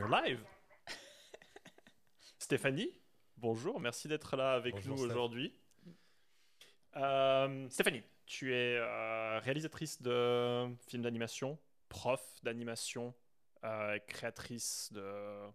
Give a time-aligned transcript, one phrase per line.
[0.00, 0.42] We're live.
[2.38, 2.90] Stéphanie,
[3.36, 5.52] bonjour, merci d'être là avec Bonjour, nous aujourd'hui.
[6.96, 11.58] Euh, Stéphanie, tu es euh, réalisatrice de films d'animation,
[11.90, 13.14] prof d'animation,
[13.64, 15.50] euh, créatrice de,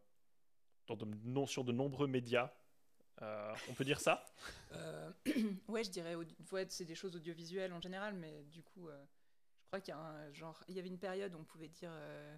[0.85, 2.53] dans de, non, sur de nombreux médias.
[3.23, 4.23] Euh, on peut dire ça?
[4.73, 5.11] Euh,
[5.69, 9.05] ouais, je dirais, ouais, c'est des choses audiovisuelles en général, mais du coup, euh,
[9.63, 11.69] je crois qu'il y a un genre, il y avait une période où on pouvait
[11.69, 12.37] dire euh,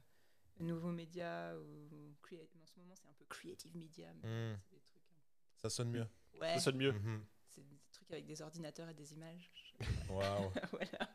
[0.59, 1.89] nouveaux médias ou
[2.61, 4.21] en ce moment c'est un peu creative media, mais
[4.59, 5.01] c'est des trucs.
[5.11, 6.05] un- ça sonne mieux.
[6.41, 6.91] Ouais, Ça sonne mieux.
[6.91, 7.25] Mhm.
[7.49, 9.51] c'est des trucs avec des ordinateurs et des images.
[10.09, 10.51] Waouh.
[10.71, 11.09] voilà.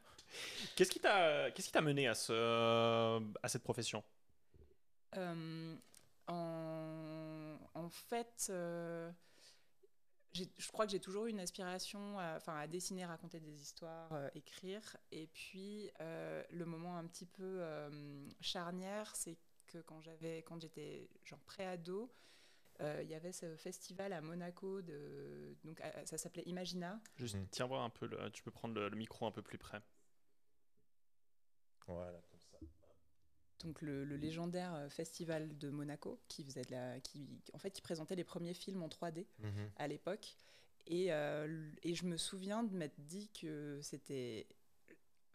[0.76, 4.02] Qu'est-ce qui t'a qu'est-ce qui t'a mené à, ce, à cette profession?
[5.16, 5.76] Euh,
[6.28, 9.10] en, en fait, euh,
[10.34, 14.12] je crois que j'ai toujours eu une aspiration à, enfin, à dessiner, raconter des histoires,
[14.12, 14.96] euh, écrire.
[15.10, 19.36] Et puis, euh, le moment un petit peu euh, charnière, c'est
[19.66, 22.12] que quand j'avais, quand j'étais genre pré-ado,
[22.80, 27.00] euh, il y avait ce festival à Monaco, de, donc ça s'appelait Imagina.
[27.16, 27.48] Juste, Mhm.
[27.50, 29.82] tiens voir un peu, le- tu peux prendre le, le micro un peu plus près.
[31.86, 32.20] Voilà.
[33.62, 37.70] Donc le, le légendaire euh, festival de Monaco, qui faisait de la, qui, en fait,
[37.70, 39.26] qui présentait les premiers films en 3D.
[39.40, 39.70] Mhm.
[39.76, 40.36] à l'époque.
[40.86, 44.46] Et, euh, et je me souviens de m'être dit que c'était.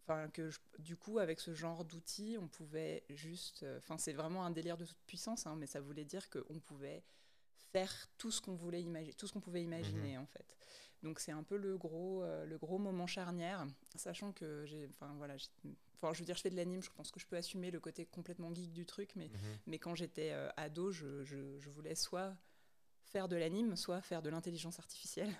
[0.04, 3.64] Enfin, que je- du coup, avec ce genre d'outils, on pouvait juste.
[3.64, 6.60] euh, Enfin, c'est vraiment un délire de toute puissance, hein, mais ça voulait dire qu'on
[6.60, 7.04] pouvait
[7.74, 10.46] faire tout ce qu'on voulait imaginer, tout ce qu'on pouvait imaginer en fait.
[11.04, 15.14] Donc c'est un peu le gros, euh, le gros moment charnière, sachant que j'ai, enfin
[15.18, 15.36] voilà,
[16.02, 17.80] enfin je veux dire, je fais de l'anime, je pense que je peux assumer le
[17.80, 19.58] côté complètement geek du truc, mais Mhm.
[19.68, 22.36] mais quand j'étais euh, ado, je, je- je voulais soit
[23.06, 25.34] faire de l'anime, soit faire de l'intelligence artificielle.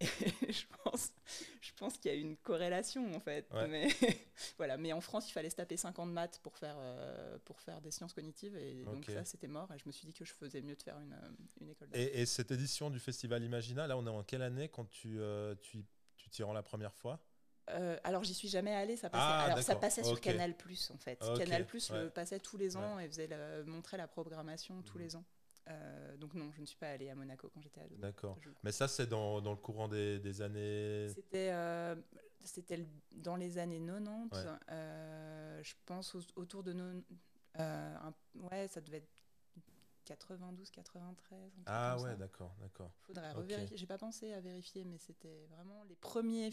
[0.00, 1.12] Et je pense,
[1.60, 3.48] je pense qu'il y a une corrélation en fait.
[3.52, 3.68] Ouais.
[3.68, 3.88] Mais,
[4.58, 4.76] voilà.
[4.76, 7.60] mais en France, il fallait se taper 5 ans de maths pour faire, euh, pour
[7.60, 8.56] faire des sciences cognitives.
[8.56, 9.72] Et donc ça, c'était mort.
[9.72, 11.88] Et je me suis dit que je faisais mieux de faire une, euh, une école.
[11.94, 15.20] Et, et cette édition du Festival Imagina, là, on est en quelle année quand tu
[15.20, 15.86] euh, tu
[16.30, 17.20] t'y rends la première fois?
[17.70, 20.20] Euh, alors j'y suis jamais allée, ça passait, Ah, alors, ça passait sur.
[20.20, 21.18] Canal Plus en fait.
[21.38, 23.28] Canal Plus le passait tous les ans et faisait
[23.64, 25.04] montrait la programmation tous Mhm.
[25.04, 25.24] les ans.
[25.70, 27.96] Euh, donc non, je ne suis pas allée à Monaco quand j'étais ado.
[27.96, 28.38] D'accord.
[28.62, 31.08] Mais ça, c'est dans, dans le courant des, des années.
[31.14, 31.94] C'était euh,
[32.42, 34.44] c'était le- dans les années 90, Ouais.
[34.72, 37.02] euh, je pense au- autour de nos,
[37.54, 38.12] un-
[38.52, 39.08] ouais, ça devait être
[40.04, 41.40] 92, 93.
[41.40, 42.92] un truc Ah ouais, d'accord, d'accord.
[43.00, 43.36] Faudrait Ok.
[43.38, 43.78] revérifier.
[43.78, 46.50] J'ai pas pensé à vérifier, mais c'était vraiment les premiers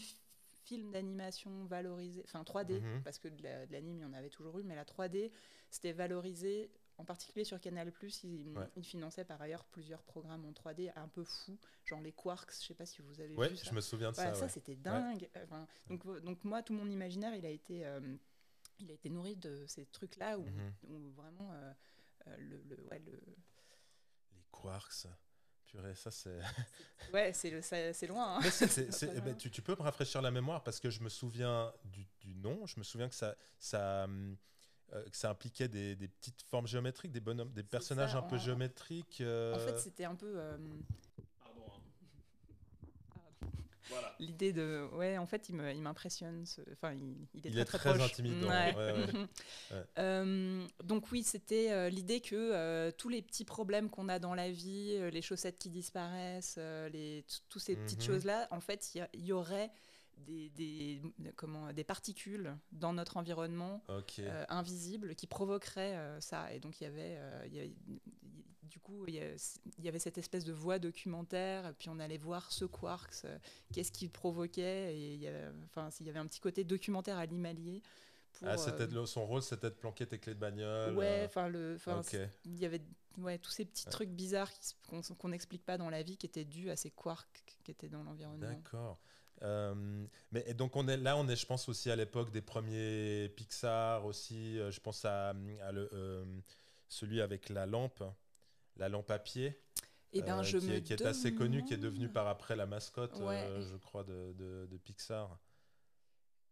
[0.64, 3.02] films d'animation valorisés, enfin 3D, Mhm.
[3.02, 5.30] parce que de la- de l'anime il y en avait toujours eu, mais la 3D
[5.70, 6.70] c'était valorisé.
[6.98, 7.90] En particulier sur Canal+,
[8.22, 8.68] ils, Ouais.
[8.76, 12.66] ils finançaient par ailleurs plusieurs programmes en 3D un peu fous, genre les Quarks, je
[12.66, 13.70] sais pas si vous avez Ouais, vu ça.
[13.70, 14.40] je me souviens de Voilà, ça.
[14.40, 14.50] ça ouais.
[14.50, 15.28] c'était dingue.
[15.42, 18.00] Enfin, donc, donc moi, tout mon imaginaire, il a été, euh,
[18.78, 20.72] il a été nourri de ces trucs-là où, Mhm.
[20.84, 21.72] où vraiment euh,
[22.28, 23.22] euh, le, le- le-
[24.32, 25.06] Les quarks.
[25.72, 26.38] Purée, ça c'est.
[27.14, 28.38] ouais, c'est loin.
[28.38, 28.40] hein.
[29.24, 32.34] Mais tu, tu peux me rafraîchir la mémoire parce que je me souviens du, du
[32.34, 32.66] nom.
[32.66, 34.34] Je me souviens que ça, ça, euh,
[35.10, 38.36] que ça impliquait des, des petites formes géométriques, des bonhommes, des personnages ça, un peu
[38.38, 39.22] géométriques.
[39.22, 40.58] euh, En fait, c'était un peu euh.
[43.92, 44.14] Voilà.
[44.18, 44.88] l'idée de.
[44.94, 46.44] Ouais, en fait, il me- il m'impressionne.
[46.46, 48.10] ce- Enfin, il, il est Il très est très, très proche.
[48.10, 48.74] intimidant, Ouais.
[48.76, 49.12] ouais, ouais.
[49.12, 49.26] Ouais.
[49.98, 54.34] Euh, donc oui, c'était euh, l'idée que euh, tous les petits problèmes qu'on a dans
[54.34, 58.06] la vie, les chaussettes qui disparaissent, euh, les toutes ces petites Mhm.
[58.06, 59.70] choses-là, en fait, il y il aurait
[60.18, 61.02] des, des,
[61.36, 63.82] comment, des particules dans notre environnement
[64.20, 66.52] euh, invisibles qui provoqueraient euh, ça.
[66.52, 67.18] Et donc il y avait,
[68.72, 69.14] euh, du coup, il
[69.84, 73.38] y, avait cette espèce de voix documentaire, et puis on allait voir ce quarks, euh,
[73.72, 77.18] qu'est-ce qu'il provoquait, et il y avait, enfin, il y avait un petit côté documentaire
[77.18, 77.82] à l'Imalier.
[78.44, 80.96] Ah, c'était euh, son rôle, c'était de planquer tes clés de bagnole.
[80.96, 82.80] Ouais, euh, enfin c'est- il y avait
[83.18, 83.92] ouais tous ces petits Ouais.
[83.92, 84.50] trucs bizarres
[85.18, 88.02] qu'on n'explique pas dans la vie qui étaient dus à ces quarks qui étaient dans
[88.02, 88.48] l'environnement.
[88.48, 88.98] D'accord.
[89.42, 92.42] Euh, mais et donc on est là, on est, je pense aussi à l'époque des
[92.42, 94.58] premiers Pixar aussi.
[94.58, 96.24] euh, je pense à, à le, euh,
[96.88, 98.02] celui avec la lampe,
[98.76, 99.58] la lampe à pied,
[100.12, 102.12] Et ben euh, je qui, me est, qui est assez connu, qui est devenu demande-
[102.14, 103.42] par après la mascotte, Ouais.
[103.44, 105.38] euh, je crois, de, de- de Pixar.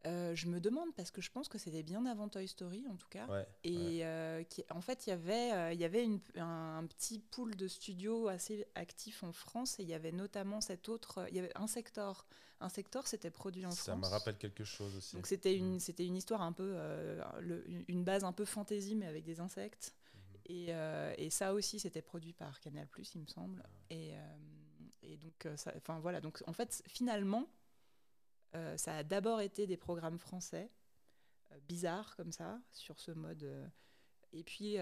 [0.07, 2.97] Euh, je me demande parce que je pense que c'était bien avant Toy Story en
[2.97, 3.27] tout cas.
[3.27, 3.47] Ouais.
[3.65, 4.03] Et
[4.49, 7.69] qui, en fait, il y avait, il y avait une- un, un petit pool de
[7.69, 11.53] studios assez actifs en France et il y avait notamment cet autre, il y avait
[11.55, 12.25] un secteur.
[12.63, 14.01] Un secteur, c'était produit en Ça France.
[14.07, 15.17] me rappelle quelque chose aussi.
[15.17, 15.81] Donc c'était une, Mm.
[15.81, 16.77] c'était une histoire un peu,
[17.41, 19.95] le- une base un peu fantasy mais avec des insectes.
[20.51, 23.63] Et, euh, et ça aussi, c'était produit par Canal+, il me semble.
[23.89, 24.37] Et, euh,
[25.03, 26.21] et donc, euh, enfin voilà.
[26.21, 27.49] Donc en fait, finalement,
[28.57, 30.69] euh, ça a d'abord été des programmes français
[31.69, 33.71] bizarres comme ça, sur ce mode.
[34.33, 34.77] et puis,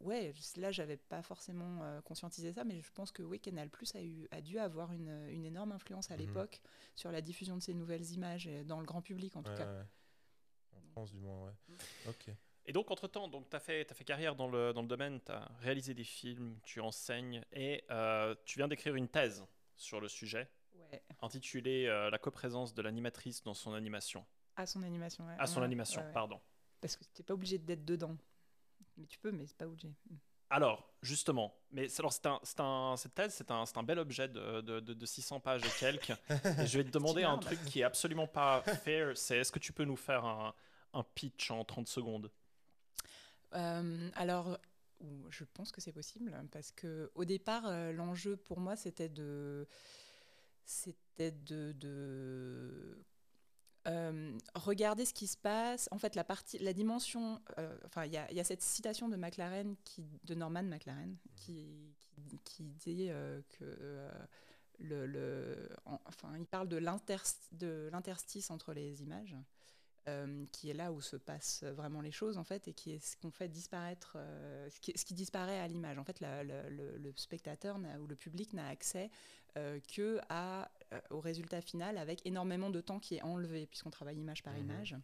[0.00, 4.02] ouais, là, j'avais pas forcément conscientisé ça, mais je pense que oui, Canal Plus a,
[4.02, 6.20] eu, a dû avoir une, une énorme influence à Mhm.
[6.20, 6.60] l'époque
[6.94, 9.70] sur la diffusion de ces nouvelles images, dans le grand public en tout Ouais, cas.
[9.72, 9.84] ouais.
[10.72, 11.52] En France, du moins, ouais.
[12.06, 12.30] Ok.
[12.66, 15.32] Et donc, entre-temps, tu as fait, t'as fait carrière dans le, dans le domaine, tu
[15.32, 19.44] as réalisé des films, tu enseignes et euh, tu viens d'écrire une thèse
[19.76, 20.48] sur le sujet
[20.90, 24.24] Ouais, intitulée euh, La coprésence de l'animatrice dans son animation.
[24.56, 25.26] à son animation.
[25.26, 25.34] ouais.
[25.38, 26.40] À son Ouais, animation, ouais, pardon.
[26.80, 28.16] Parce que t'es pas obligé d'être dedans.
[28.96, 29.88] Mais tu peux, mais c'est pas obligé.
[29.88, 30.14] Mm.
[30.50, 34.60] Alors, justement, mais alors, c'est un, un- cette thèse, c'est un, un bel objet de,
[34.60, 36.10] de- de- de 600 pages et quelques.
[36.10, 39.58] et je vais te demander un truc qui est absolument pas fair, c'est est-ce que
[39.58, 40.54] tu peux nous faire un,
[40.92, 42.30] un pitch en 30 secondes?
[44.14, 44.58] Alors,
[45.00, 49.08] ou- je pense que c'est possible parce que au départ, euh, l'enjeu pour moi, c'était
[49.08, 49.66] de,
[50.64, 51.72] c'était de,
[53.86, 55.88] euh, regarder ce qui se passe.
[55.90, 57.40] En fait, la partie, la dimension.
[57.58, 61.94] euh, enfin, il y, a- cette citation de McLaren, qui, de Norman McLaren, qui,
[62.44, 64.10] qui, dit euh, que euh,
[64.78, 69.36] le, le- en- enfin, il parle de l'interstice entre les images
[70.08, 72.98] euh, qui est là où se passent vraiment les choses en fait et qui est
[72.98, 76.44] ce qu'on fait disparaître euh, ce, qui, ce qui disparaît à l'image en fait la-
[76.44, 79.10] la- le, le spectateur ou le public n'a accès
[79.56, 83.90] euh, que à, euh, au résultat final avec énormément de temps qui est enlevé puisqu'on
[83.90, 84.60] travaille image par Mhm.
[84.60, 84.96] image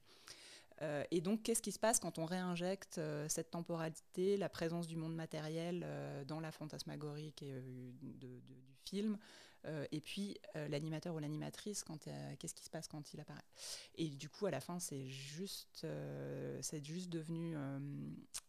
[0.82, 4.86] Euh, et donc, qu'est-ce qui se passe quand on réinjecte euh, cette temporalité, la présence
[4.86, 9.18] du monde matériel euh, dans la fantasmagorie de- de- du film,
[9.92, 13.44] et puis euh, l'animateur ou l'animatrice, quand, euh, qu'est-ce qui se passe quand il apparaît?
[13.96, 17.78] Et du coup, à la fin, c'est juste, euh, c'est juste devenu euh,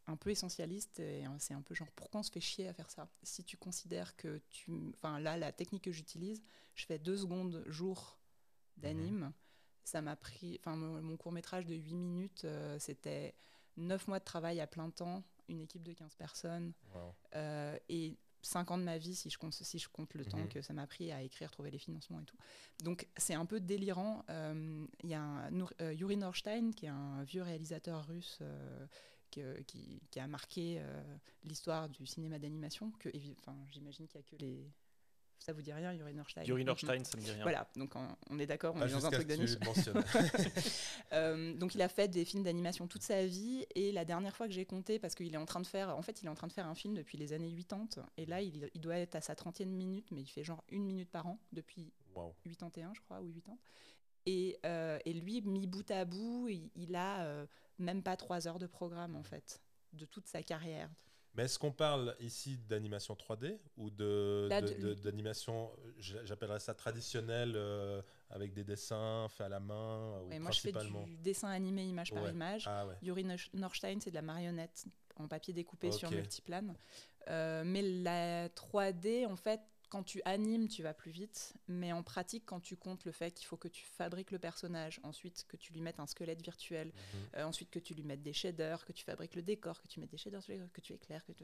[0.08, 2.74] un peu essentialiste, et euh, c'est un peu genre, pourquoi on se fait chier à
[2.74, 3.10] faire ça?
[3.24, 4.72] Si tu considères que tu...
[4.96, 6.42] Enfin, là, la technique que j'utilise,
[6.76, 8.18] je fais deux secondes jour
[8.78, 9.32] d'anime.
[9.84, 13.34] Ça m'a pris, enfin mon, mon court métrage de 8 minutes, euh, c'était
[13.78, 17.16] 9 mois de travail à plein temps, une équipe de 15 personnes Wow.
[17.36, 20.38] euh, et 5 ans de ma vie si je compte, si je compte le temps
[20.38, 20.50] Mhm.
[20.50, 22.38] que ça m'a pris à écrire, trouver les financements et tout.
[22.84, 24.24] Donc c'est un peu délirant.
[24.30, 28.40] Euh, Il y a un, Nour- euh, Yuri Norstein qui est un vieux réalisateur russe
[28.42, 28.86] euh,
[29.32, 31.02] qui, qui a marqué euh,
[31.46, 32.92] l'histoire du cinéma d'animation.
[33.00, 33.10] Que,
[33.72, 34.70] j'imagine qu'il y a que les.
[35.44, 36.68] Ça vous dit rien, Yuri Norstein Yuri Mhm.
[36.68, 37.42] Norstein, ça me dit rien.
[37.42, 37.94] Voilà, donc
[38.30, 39.56] on, est d'accord, on Pas est dans un truc de niche.
[41.14, 44.48] Euh, donc il a fait des films d'animation toute sa vie et la dernière fois
[44.48, 46.36] que j'ai compté parce qu'il est en train de faire en fait il est en
[46.36, 49.16] train de faire un film depuis les années 80 et là il, il doit être
[49.16, 52.34] à sa 30e minute mais il fait genre une minute par an depuis Wow.
[52.46, 53.58] 81 je crois ou 80
[54.28, 57.46] et, euh, et lui mis bout à bout il, il a euh,
[57.80, 59.62] même pas trois heures de programme en fait
[59.94, 60.90] de toute sa carrière
[61.34, 66.60] Mais est-ce qu'on parle ici d'animation 3D ou Là, de- de- de- d'animation, j'a- j'appellerais
[66.60, 70.72] ça traditionnelle, euh, avec des dessins faits à la main, ou et moi je fais
[70.72, 71.06] principalement?
[71.06, 72.96] du dessin animé image par image Ah ouais.
[73.02, 74.86] Yuri Nor- Norstein, c'est de la marionnette
[75.16, 76.76] en papier découpé sur multiplane.
[77.30, 81.54] Euh, mais la 3D, en fait, quand tu animes, tu vas plus vite.
[81.68, 85.00] Mais en pratique, quand tu comptes le fait qu'il faut que tu fabriques le personnage,
[85.04, 87.20] ensuite que tu lui mettes un squelette virtuel, Mhm.
[87.36, 90.00] euh, ensuite que tu lui mettes des shaders, que tu fabriques le décor, que tu
[90.00, 91.44] mettes des shaders, sur les- que tu éclaires, que tu...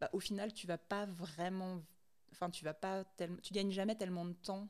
[0.00, 1.82] Bah, au final, tu vas pas vraiment...
[2.32, 3.38] Enfin, tu vas pas tellement...
[3.42, 4.68] Tu gagnes jamais tellement de temps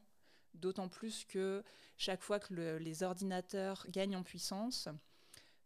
[0.54, 1.62] D'autant plus que
[1.98, 4.88] chaque fois que le- les ordinateurs gagnent en puissance,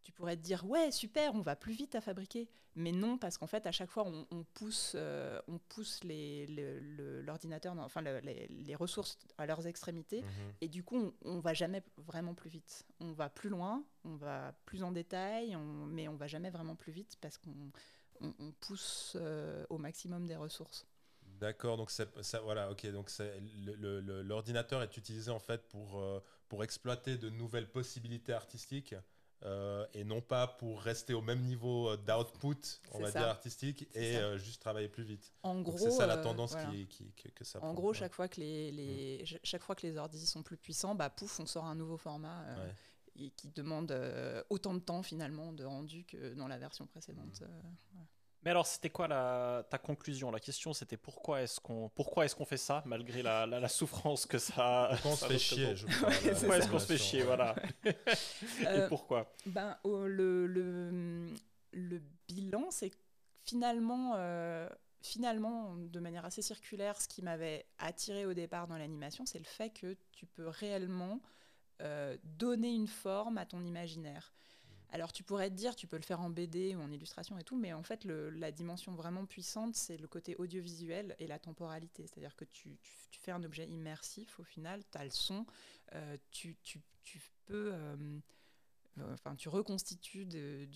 [0.02, 2.48] tu pourrais te dire ouais super, on va plus vite à fabriquer.
[2.74, 6.46] Mais non, parce qu'en fait à chaque fois on, on pousse, euh, on pousse les-
[6.46, 10.22] le- le- l'ordinateur, enfin le- les, les ressources à leurs extrémités.
[10.22, 10.52] Mhm.
[10.62, 12.84] Et du coup, on, on va jamais vraiment plus vite.
[13.00, 16.74] On va plus loin, on va plus en détail, on- mais on va jamais vraiment
[16.76, 17.54] plus vite parce qu'on
[18.20, 20.86] on- on pousse euh, au maximum des ressources.
[21.40, 22.04] D'accord, donc ça,
[22.42, 23.10] voilà, ok, donc
[24.22, 28.94] l'ordinateur est utilisé en fait pour, euh, pour exploiter de nouvelles possibilités artistiques
[29.44, 33.18] euh, et non pas pour rester au même niveau euh, d'output, on va ça.
[33.20, 35.32] dire artistique, et euh, juste travailler plus vite.
[35.42, 36.70] En gros, c'est ça la tendance voilà.
[36.70, 37.74] qui, qui- que, que ça En prend.
[37.74, 37.94] gros, Ouais.
[37.94, 41.10] chaque fois que les, les- ch- chaque fois que les ordis sont plus puissants, bah
[41.10, 42.74] pouf, on sort un nouveau format Ouais.
[43.26, 43.92] et qui demande
[44.50, 47.40] autant de temps finalement de rendu que dans la version précédente.
[47.42, 47.98] Mm.
[48.44, 50.30] Mais alors, c'était quoi la, ta conclusion?
[50.30, 53.68] La question, c'était pourquoi est-ce qu'on pourquoi est-ce qu'on fait ça malgré la, la, la
[53.68, 54.88] souffrance que ça.
[54.92, 57.22] Pourquoi on se fait chier je crois, Pourquoi est-ce qu'on se fait chier.
[57.22, 57.54] Voilà.
[58.66, 59.32] Euh, Et pourquoi?
[59.46, 61.28] Ben, le, le,
[61.72, 62.96] le bilan, c'est que
[63.44, 64.68] finalement, euh,
[65.00, 69.44] finalement, de manière assez circulaire, ce qui m'avait attiré au départ dans l'animation, c'est le
[69.44, 71.20] fait que tu peux réellement
[71.80, 74.32] euh, donner une forme à ton imaginaire.
[74.92, 77.44] Alors tu pourrais te dire, tu peux le faire en BD ou en illustration et
[77.44, 82.06] tout, mais en fait la dimension vraiment puissante, c'est le côté audiovisuel et la temporalité.
[82.06, 82.78] C'est-à-dire que tu,
[83.10, 85.46] fais un objet immersif au final, tu as le son,
[85.94, 86.56] euh, tu,
[87.46, 87.70] peux...
[87.72, 88.18] euh,
[89.14, 90.68] enfin, tu reconstitues des,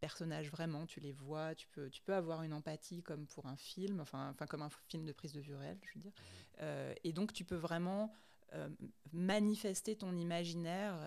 [0.00, 3.56] personnages vraiment, tu les vois, tu peux, tu peux avoir une empathie comme pour un
[3.56, 6.96] film, enfin, enfin comme un film de prise de vue réelle, je veux dire.
[7.04, 8.14] Et donc tu peux vraiment
[9.12, 10.98] manifester ton imaginaire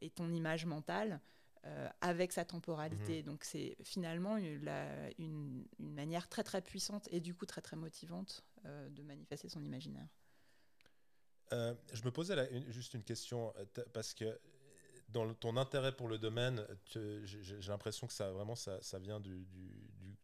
[0.00, 1.20] et ton image mentale
[1.66, 3.18] euh, avec sa temporalité.
[3.18, 3.26] Mhm.
[3.26, 4.66] Donc c'est finalement une,
[5.18, 9.62] une, manière très très puissante et du coup très très motivante euh, de manifester son
[9.62, 10.08] imaginaire.
[11.52, 12.34] Euh, je me posais
[12.70, 13.52] juste une question
[13.92, 14.40] parce que
[15.10, 19.44] dans ton intérêt pour le domaine, j'ai l'impression que ça vraiment ça, ça vient du,
[19.44, 20.16] du,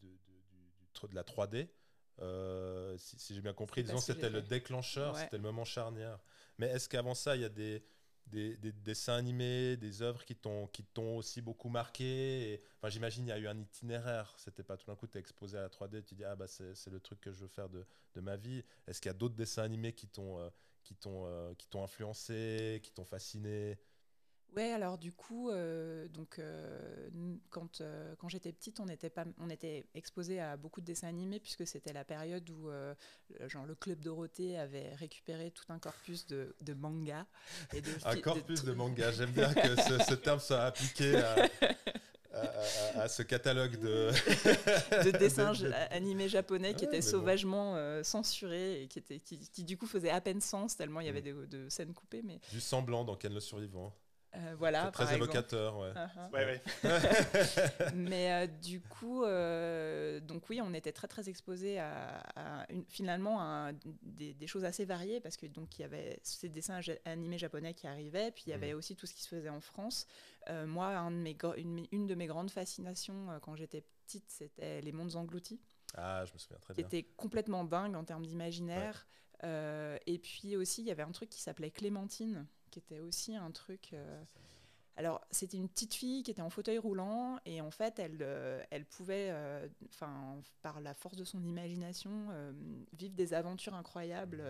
[0.00, 1.68] de, de, la 3D.
[2.96, 6.18] si, j'ai bien compris, disons c'était le déclencheur, c'était le moment charnière.
[6.56, 7.84] Mais est-ce qu'avant ça, il y a des,
[8.26, 12.62] des, dessins animés, des œuvres qui t'ont qui t'ont aussi beaucoup marqué.
[12.78, 14.34] Enfin, j'imagine il y a eu un itinéraire.
[14.38, 16.46] C'était pas tout d'un coup tu es exposé à la 3D, tu dis ah bah
[16.46, 18.62] c'est le truc que je veux faire de, de ma vie.
[18.86, 20.48] Est-ce qu'il y a d'autres dessins animés qui t'ont euh,
[20.82, 23.78] qui t'ont euh, qui t'ont influencé, qui t'ont fasciné?
[24.54, 27.08] Ouais, alors du coup, euh, donc euh,
[27.48, 31.08] quand, euh, quand j'étais petite, on était pas, on était exposé à beaucoup de dessins
[31.08, 32.70] animés puisque c'était la période où
[33.46, 37.26] genre le club Dorothée avait récupéré tout un corpus de, de manga
[37.72, 39.10] et de un corpus de, manga.
[39.12, 41.48] J'aime bien que ce, terme soit appliqué à,
[42.96, 44.10] à, ce catalogue de,
[45.10, 45.54] de dessins
[45.90, 50.20] animés japonais qui étaient sauvagement censurés et qui, était, qui, qui, du coup faisaient à
[50.20, 51.46] peine sens tellement il y avait mm.
[51.46, 52.22] de, scènes coupées.
[52.22, 52.38] Mais...
[52.50, 53.94] Du semblant dans Ken le Survivant.
[54.34, 55.92] Euh, voilà, très évocateur, ouais.
[55.92, 56.32] Uh-huh.
[56.32, 56.62] ouais,
[57.94, 63.42] Mais euh, du coup, euh, donc oui, on était très très exposés à, une, finalement
[63.42, 63.72] à
[64.02, 67.86] des, choses assez variées parce que donc il y avait ces dessins animés japonais qui
[67.86, 68.76] arrivaient, puis il y avait mm.
[68.76, 70.06] aussi tout ce qui se faisait en France.
[70.66, 74.92] moi, un de mes, une, une, de mes grandes fascinations quand j'étais petite, c'était les
[74.92, 75.60] mondes engloutis.
[75.94, 76.88] Ah, je me souviens très bien.
[76.88, 79.06] Qui était complètement dingue en termes d'imaginaire.
[79.42, 83.52] et puis aussi, il y avait un truc qui s'appelait Clémentine qui était aussi un
[83.52, 83.90] truc.
[83.92, 84.24] Euh,
[84.96, 88.62] alors, c'était une petite fille qui était en fauteuil roulant et en fait, elle, euh,
[88.70, 92.28] elle pouvait, euh, enfin, par la force de son imagination,
[92.92, 94.42] vivre des aventures incroyables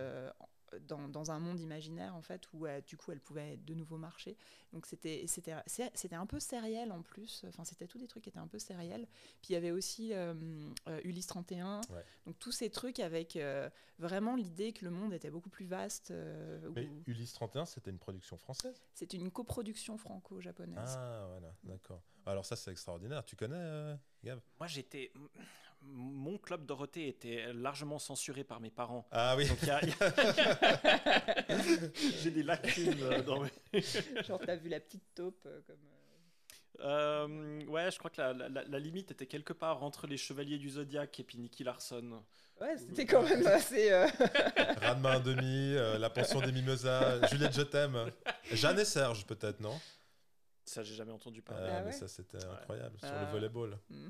[0.81, 4.37] dans, dans, un monde imaginaire en fait où du coup elle pouvait de nouveau marcher.
[4.73, 7.45] Donc c'était c'était c'était un peu sériel en plus.
[7.47, 9.07] Enfin c'était tous des trucs qui étaient un peu sériels.
[9.41, 10.33] Puis il y avait aussi euh,
[10.87, 11.81] euh, Ulysse 31
[12.25, 16.11] donc tous ces trucs avec euh, vraiment l'idée que le monde était beaucoup plus vaste
[16.75, 18.81] mais Ulysse 31 c'était une production française?
[18.93, 20.95] C'est une coproduction franco-japonaise.
[20.97, 21.53] Ah voilà.
[21.63, 22.01] D'accord.
[22.25, 23.23] Alors ça c'est extraordinaire.
[23.25, 24.39] Tu connais Gab?
[24.59, 25.11] Moi j'étais
[25.85, 29.07] mon club Dorothée était largement censuré par mes parents.
[29.11, 29.45] Ah oui.
[32.21, 33.51] J'ai des lacunes euh, dans mes...
[34.27, 35.77] Genre, t'as vu la petite taupe euh, comme.
[36.79, 40.71] Euh, ouais, je crois que la, la, limite était quelque part entre les Chevaliers du
[40.71, 42.23] Zodiaque et puis Nicky Larson.
[42.59, 43.91] Ouais, c'était quand même assez.
[43.91, 44.07] Euh...
[44.81, 48.11] Rademain demi, La pension des mimosas, Juliette, je t'aime.
[48.51, 49.79] Jeanne et Serge, peut-être, non?
[50.65, 51.69] Ça, j'ai jamais entendu parler.
[51.69, 53.77] Ah, ah mais ça, c'était incroyable, sur le volleyball.
[53.89, 54.07] Mm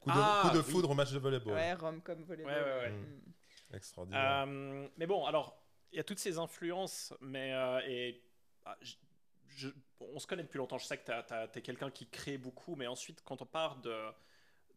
[0.00, 1.54] Coup de, ah, coup de foudre au match de volleyball.
[1.54, 2.52] Ouais, Rome comme volleyball.
[2.54, 2.90] Ouais, ouais, ouais.
[2.90, 3.74] Mm.
[3.74, 4.44] Extraordinaire.
[4.46, 5.60] Euh, mais bon, alors,
[5.92, 7.52] il y a toutes ces influences, mais.
[7.52, 8.22] Euh, et,
[8.64, 9.68] ah, je,
[10.00, 11.04] on se connaît depuis longtemps, je sais que
[11.52, 14.10] tu es quelqu'un qui crée beaucoup, mais ensuite, quand on part de,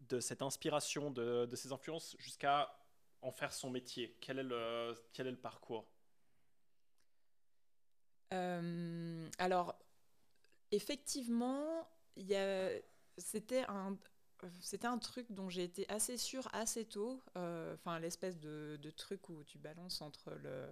[0.07, 2.73] de cette inspiration, de, de ces influences, jusqu'à
[3.21, 5.85] en faire son métier, quel est le, quel est le parcours?
[8.33, 9.75] Euh, Alors,
[10.71, 11.89] effectivement,
[13.17, 13.97] c'était un,
[14.61, 17.21] c'était un truc dont j'ai été assez sûre assez tôt.
[17.37, 20.67] Euh, enfin, l'espèce de, de, truc où tu balances entre le,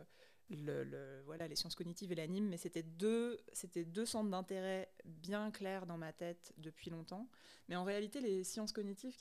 [0.49, 5.51] le, voilà, les sciences cognitives et l'anime, mais c'était deux, c'était deux centres d'intérêt bien
[5.51, 7.27] clairs dans ma tête depuis longtemps.
[7.69, 9.13] Mais en réalité, les sciences cognitives,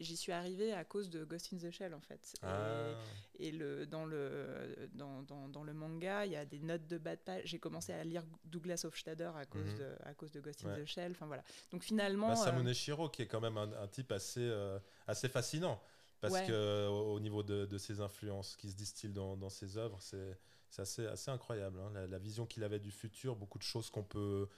[0.00, 2.34] j'y suis arrivée à cause de Ghost in the Shell, en fait.
[2.42, 2.88] Ah.
[3.38, 6.98] Et, le, dans, le, dans, dans, dans, le manga, il y a des notes de
[6.98, 7.42] bas de page.
[7.44, 9.78] J'ai commencé à lire Douglas Hofstadter à cause, mhm.
[9.78, 11.12] de, à cause de Ghost in the Shell.
[11.12, 11.44] Enfin, voilà.
[11.70, 12.28] Donc finalement...
[12.28, 15.80] Bah, Samune euh, Shiro, qui est quand même un, un type assez, euh, assez fascinant.
[16.28, 19.98] Parce que au niveau de, de, ses influences qui se distillent dans, dans ses œuvres,
[20.00, 20.36] c'est
[20.78, 21.78] assez, assez incroyable.
[21.80, 22.06] Hein.
[22.08, 24.48] La, vision qu'il avait du futur, beaucoup de choses qu'on peut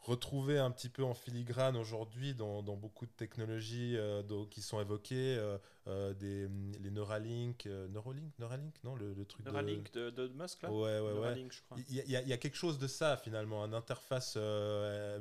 [0.00, 4.80] retrouver un petit peu en filigrane aujourd'hui dans, dans, beaucoup de technologies euh, qui sont
[4.80, 6.48] évoquées, euh, euh, des,
[6.80, 10.72] les Neuralink, Neuralink, Neuralink, non, le, truc Neuralink de, de, Musk, là?
[10.72, 11.46] Ouais, ouais, ouais.
[11.88, 14.36] Il y, a, il y, a quelque chose de ça, finalement, une interface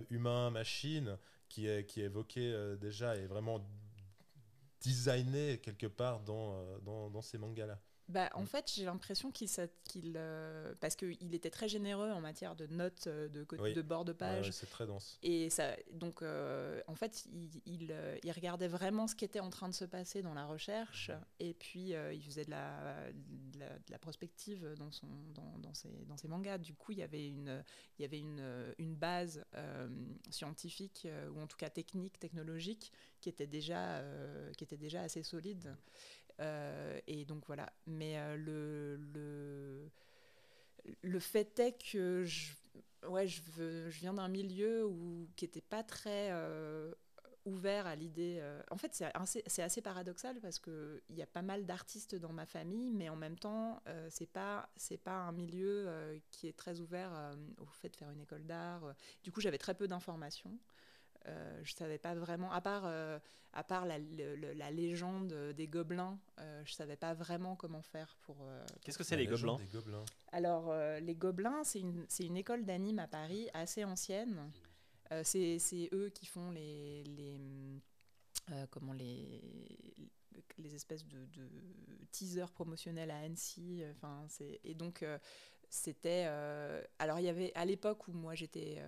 [0.10, 3.64] humain-machine qui est, qui est évoquée déjà et vraiment
[4.82, 7.80] designé quelque part dans, euh, dans, dans ces mangas-là.
[8.10, 9.50] Bah, en fait, j'ai l'impression qu'il,
[9.86, 14.06] qu'il euh, parce qu'il était très généreux en matière de notes euh, de, de bord
[14.06, 14.52] de page.
[14.52, 15.18] c'est très dense.
[15.24, 17.62] Et ça, donc, euh, en fait, il,
[18.24, 21.26] il, regardait vraiment ce qui était en train de se passer dans la recherche, mhm.
[21.40, 26.18] et puis il faisait de la, de la, prospective dans, son, dans, dans, ses, dans
[26.18, 26.58] ses mangas.
[26.58, 27.64] Du coup, il y avait une,
[27.98, 29.46] il y avait une, une base
[30.30, 34.02] scientifique, ou en tout cas technique, technologique, qui était déjà,
[34.58, 35.62] qui était déjà assez solide.
[35.68, 35.74] Euh,
[37.08, 37.72] et donc voilà.
[37.88, 39.92] Mais euh, le, le,
[41.02, 42.54] le fait est que je,
[43.08, 46.94] ouais, je, je viens d'un milieu où, qui n'était pas très euh,
[47.46, 48.42] ouvert à l'idée.
[48.70, 52.46] En fait, c'est assez, assez, paradoxal parce qu'il y a pas mal d'artistes dans ma
[52.46, 56.80] famille, mais en même temps, euh, c'est pas c'est pas un milieu qui est très
[56.80, 57.12] ouvert
[57.58, 58.96] au fait de faire une école d'art.
[59.24, 60.58] Du coup, j'avais très peu d'informations.
[61.28, 63.20] Euh, je savais pas vraiment, à part, euh,
[63.54, 68.38] à part la, la, légende des gobelins, euh, je savais pas vraiment comment faire pour.
[68.42, 73.00] Euh, Qu'est-ce que c'est les gobelins, gobelins Alors, les gobelins, c'est une, une, école d'anime
[73.00, 74.52] à Paris assez ancienne.
[75.24, 77.04] c'est eux qui font les.
[77.04, 77.40] les
[78.70, 79.42] comment les
[80.58, 81.48] les espèces de, de
[82.12, 85.06] teasers promotionnels à Annecy enfin c'est et donc
[85.70, 86.26] c'était
[87.00, 88.84] alors il y avait à l'époque où moi j'étais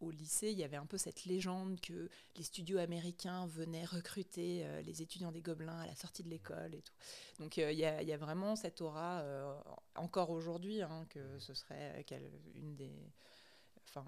[0.00, 4.62] au lycée, il y avait un peu cette légende que les studios américains venaient recruter
[4.64, 6.94] euh, les étudiants des Gobelins à la sortie de l'école et tout.
[7.38, 9.54] Donc euh, il y, a vraiment cette aura, euh,
[9.96, 12.04] encore aujourd'hui, hein, que ce serait
[12.54, 12.92] une des.
[13.88, 14.04] Enfin,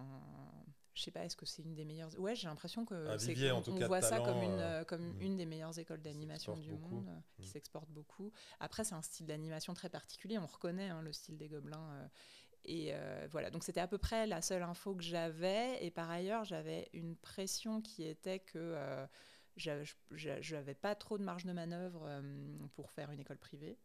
[0.95, 2.19] je sais pas, est-ce que c'est une des meilleures.
[2.21, 5.23] Ouais, j'ai l'impression que c'est on, voit ça comme une comme mm.
[5.23, 7.53] une des meilleures écoles d'animation du monde, qui mm.
[7.53, 8.33] s'exporte beaucoup.
[8.61, 10.39] Après, c'est un style d'animation très particulier.
[10.39, 12.11] On reconnaît hein, le style des Gobelins.
[12.65, 15.85] Et euh, voilà, donc c'était à peu près la seule info que j'avais.
[15.85, 19.07] Et par ailleurs, j'avais une pression qui était que euh,
[19.57, 22.21] je n'avais pas trop de marge de manœuvre euh,
[22.75, 23.79] pour faire une école privée.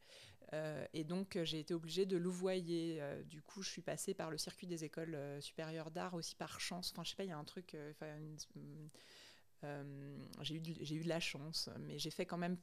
[0.94, 3.01] et donc, j'ai été obligée de louvoyer.
[3.25, 6.91] du coup, je suis passée par le circuit des écoles supérieures d'art aussi par chance.
[6.91, 7.75] Enfin, je sais pas, il y a un truc.
[10.41, 10.60] j'ai eu,
[11.03, 12.58] de la chance, mais j'ai fait quand même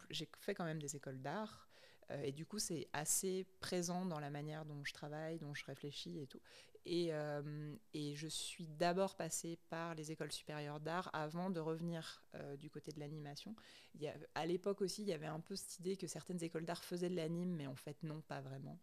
[0.78, 1.71] des écoles d'art.
[2.10, 5.64] Euh, et du coup, c'est assez présent dans la manière dont je travaille, dont je
[5.64, 6.40] réfléchis et tout.
[6.84, 12.24] Et, euh, et je suis d'abord passée par les écoles supérieures d'art avant de revenir
[12.34, 13.54] euh, du côté de l'animation.
[14.34, 17.08] À l'époque aussi, il y avait un peu cette idée que certaines écoles d'art faisaient
[17.08, 18.80] de l'anime, mais en fait, non, pas vraiment.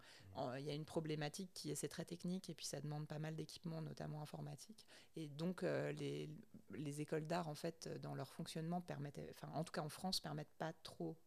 [0.57, 3.19] Il y a une problématique qui est c'est très technique et puis ça demande pas
[3.19, 4.85] mal d'équipements, notamment informatique.
[5.17, 6.29] Et donc, les,
[6.69, 10.21] les écoles d'art, en fait, dans leur fonctionnement, permettent, enfin, en tout cas en France,
[10.21, 11.17] permettent pas trop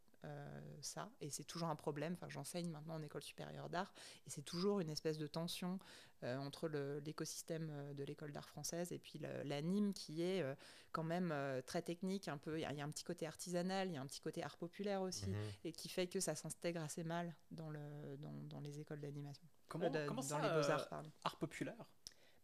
[0.80, 2.14] ça, et c'est toujours un problème.
[2.14, 3.92] Enfin, j'enseigne maintenant en école supérieure d'art,
[4.26, 5.78] et c'est toujours une espèce de tension
[6.24, 6.68] euh, entre
[7.04, 10.44] l'écosystème euh, de l'école d'art française et puis l'anime qui est
[10.92, 11.34] quand même
[11.66, 12.58] très technique, un peu.
[12.58, 15.02] Il y, a un petit côté artisanal, il y a un petit côté art populaire
[15.02, 15.36] aussi, mhm.
[15.64, 19.46] et qui fait que ça s'intègre assez mal dans, le, dans, dans les écoles d'animation.
[19.68, 21.86] Comment, comment ça, dans les beaux-arts, Art populaire?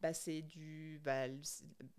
[0.01, 1.27] Bah, c'est du bah,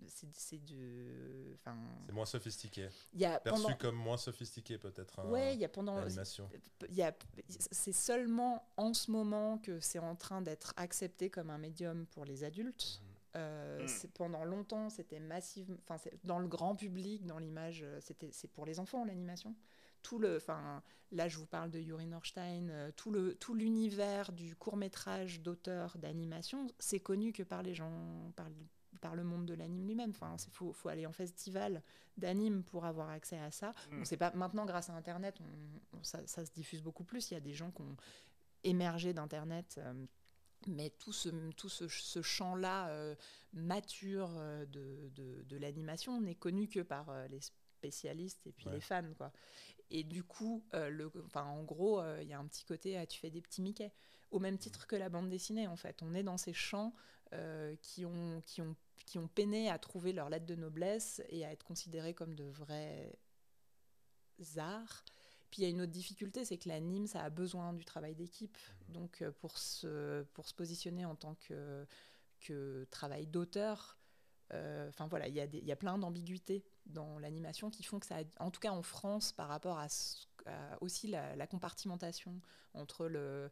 [0.07, 3.75] c'est de enfin c'est moins sophistiqué il y a perçu pendant...
[3.75, 7.13] comme moins sophistiqué peut-être hein, ouais il y a pendant il y a
[7.49, 12.25] c'est seulement en ce moment que c'est en train d'être accepté comme un médium pour
[12.25, 13.09] les adultes mmh.
[13.35, 14.07] Euh, mmh.
[14.15, 18.65] Pendant longtemps, c'était massivement, enfin, dans le grand public, dans l'image, euh, c'était c'est pour
[18.65, 19.55] les enfants l'animation
[20.01, 20.81] tout le, enfin,
[21.11, 25.41] là je vous parle de Yuri Norstein, euh, tout le, tout l'univers du court métrage
[25.41, 28.47] d'auteur d'animation, c'est connu que par les gens, par,
[29.01, 30.11] par le monde de l'anime lui-même.
[30.11, 31.81] Enfin, il faut, faut, aller en festival
[32.17, 33.73] d'anime pour avoir accès à ça.
[33.91, 34.05] Mm.
[34.05, 37.31] c'est pas maintenant grâce à Internet, on, ça, ça, se diffuse beaucoup plus.
[37.31, 37.95] Il y a des gens qui ont
[38.63, 39.75] émergé d'Internet.
[39.77, 39.93] Euh,
[40.67, 43.15] mais tout ce, tout ce, ce champ-là euh,
[43.53, 44.29] mature
[44.67, 47.39] de, de, de l'animation n'est connu que par les
[47.79, 49.13] spécialistes et puis les fans.
[49.17, 49.31] Quoi.
[49.91, 53.05] Et du coup, euh, le, en gros, euh, il y a un petit côté, ah,
[53.05, 53.91] tu fais des petits Mickey,
[54.31, 56.01] au même titre que la bande dessinée, en fait.
[56.03, 56.93] On est dans ces champs
[57.33, 58.75] euh, qui, ont, qui, ont,
[59.05, 62.45] qui ont peiné à trouver leur lettre de noblesse et à être considérés comme de
[62.45, 63.17] vrais
[64.57, 65.03] arts.
[65.49, 68.13] Puis il y a une autre difficulté, c'est que l'anime, ça a besoin du travail
[68.13, 68.57] d'équipe.
[68.57, 68.93] Mmh.
[68.93, 71.87] Donc pour se, pour se positionner en tant que,
[72.39, 73.97] que travail d'auteur,
[74.51, 78.51] enfin voilà, il y, y, a plein d'ambiguïtés dans l'animation qui font que ça, en
[78.51, 79.87] tout cas en France, par rapport à,
[80.81, 82.39] aussi la, compartimentation
[82.73, 83.51] entre le,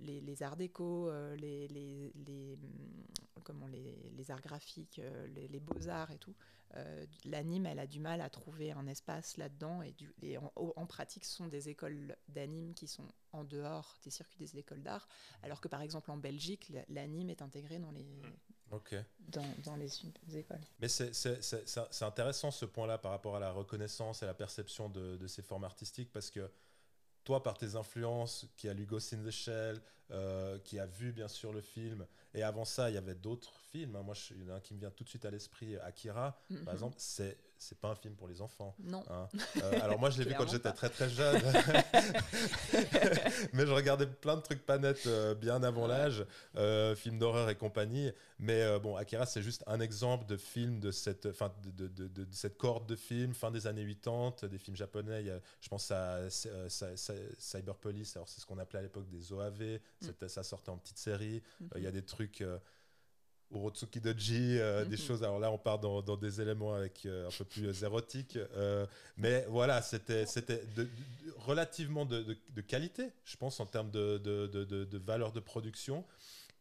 [0.00, 6.18] les, arts déco, euh, les, les, hum, comment, les, arts graphiques, euh, les, beaux-arts et
[6.18, 6.34] tout,
[6.74, 9.82] euh, l'anime, elle a du mal à trouver un espace là-dedans.
[9.82, 10.12] Et, du,
[10.56, 14.82] en, pratique, ce sont des écoles d'anime qui sont en dehors des circuits des écoles
[14.82, 15.08] d'art,
[15.42, 18.06] alors que par exemple en Belgique, l'anime est intégré dans les,
[19.28, 19.88] dans, dans, les
[20.36, 20.60] écoles.
[20.80, 25.26] Mais c'est intéressant ce point-là par rapport à la reconnaissance et la perception de, de,
[25.26, 26.50] ces formes artistiques parce que
[27.24, 29.80] toi, par tes influences, qui a lu Ghost in the Shell,
[30.10, 33.54] euh, qui a vu bien sûr le film, et avant ça, il y avait d'autres
[33.70, 33.94] films.
[33.96, 34.02] hein.
[34.02, 35.76] Moi, je- il y en a un qui me vient tout de suite à l'esprit,
[35.78, 36.96] Akira, par exemple.
[36.98, 38.74] C'est c'est pas un film pour les enfants.
[38.82, 39.02] Non.
[39.10, 39.28] hein.
[39.62, 41.40] Euh, alors moi, je l'ai vu quand j'étais très très jeune,
[43.52, 45.88] mais je regardais plein de trucs pas nets euh, bien avant Ouais.
[45.88, 46.24] l'âge,
[46.56, 48.10] euh, films d'horreur et compagnie.
[48.38, 52.26] Mais bon, Akira, c'est juste un exemple de film de cette, enfin, de, de- de-
[52.32, 55.30] cette corde de films, fin des années 80, des films japonais.
[55.30, 56.48] A- je pense à euh, Cy-
[56.96, 59.78] Cy- Cyber Police, alors c'est ce qu'on appelait à l'époque des OAV.
[60.00, 61.42] C'était- Ça sortait en petite série.
[61.76, 62.42] Il y a des trucs.
[63.52, 65.02] Urotsuki Doji, euh, des Mhm.
[65.02, 65.22] choses.
[65.22, 68.36] Alors là, on part dans, dans des éléments avec euh, un peu plus euh, érotiques.
[68.56, 68.86] euh,
[69.16, 70.24] mais voilà, c'était
[71.38, 75.32] relativement de, de- de qualité, je pense, en termes de, de, de- de- de valeur
[75.32, 76.04] de production.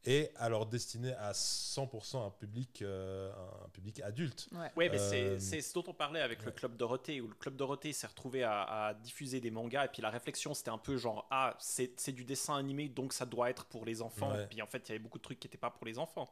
[0.03, 3.31] Et alors destiné à 100% à un public, euh,
[3.63, 4.47] un public adulte.
[4.51, 4.71] Ouais.
[4.75, 6.49] Oui, mais Euh, c'est- c'est ce dont on parlait avec le.
[6.51, 10.01] Club Dorothée, où le Club Dorothée s'est retrouvé à, à diffuser des mangas, et puis
[10.01, 13.51] la réflexion c'était un peu genre, ah, c'est c'est du dessin animé, donc ça doit
[13.51, 14.31] être pour les enfants.
[14.31, 14.47] Ouais.
[14.47, 16.27] Puis en fait, il y avait beaucoup de trucs qui n'étaient pas pour les enfants.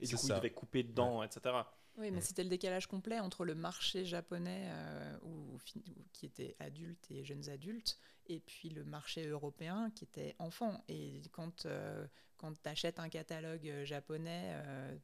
[0.00, 0.34] Et du C'est coup, ça.
[0.34, 1.40] ils devaient couper dedans, etc.
[1.98, 2.22] Oui, mais Mm.
[2.22, 7.10] c'était le décalage complet entre le marché japonais euh, où- fi- où- qui était adultes
[7.10, 10.84] et jeunes adultes, et puis le marché européen qui était enfant.
[10.88, 12.06] Et quand, euh,
[12.36, 14.96] quand tu achètes un catalogue euh, japonais, euh,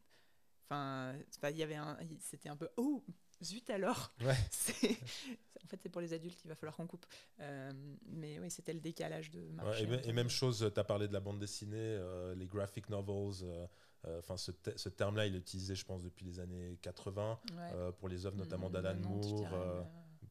[0.67, 3.03] enfin, c'est pas- il y avait un, c'était un peu oh
[3.43, 4.13] zut alors.
[4.21, 4.37] Ouais.
[5.65, 7.07] En fait, c'est pour les adultes, il va falloir qu'on coupe.
[7.41, 7.73] Euh,
[8.05, 9.89] mais oui, c'était le décalage de Ouais, marché.
[10.05, 13.69] et, et même chose, tu as parlé de la bande dessinée, euh, les graphic novels.
[14.07, 17.39] Euh, Enfin, ce, te- ce terme-là, il est utilisé, je pense, depuis les années 80
[17.57, 17.71] Ouais.
[17.73, 19.55] euh, pour les œuvres notamment Mm, d'Alan tu Moore.
[19.55, 19.83] euh,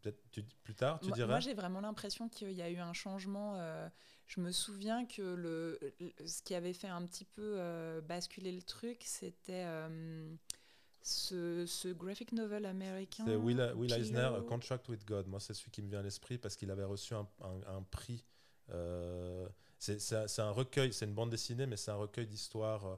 [0.01, 0.21] Peut-être
[0.63, 1.27] plus tard, tu moi, dirais?
[1.27, 3.55] moi, j'ai vraiment l'impression qu'il y a eu un changement.
[4.25, 5.79] je me souviens que le,
[6.25, 9.65] ce qui avait fait un petit peu basculer le truc, c'était
[11.03, 13.23] ce, ce graphic novel américain.
[13.25, 13.59] C'est Will.
[13.91, 15.27] Eisner, A Contract with God.
[15.27, 17.83] Moi, c'est celui qui me vient à l'esprit parce qu'il avait reçu un, un- un
[17.83, 18.25] prix.
[18.69, 19.47] euh,
[19.79, 22.97] c'est un- recueil, c'est une bande dessinée, mais c'est un recueil d'histoires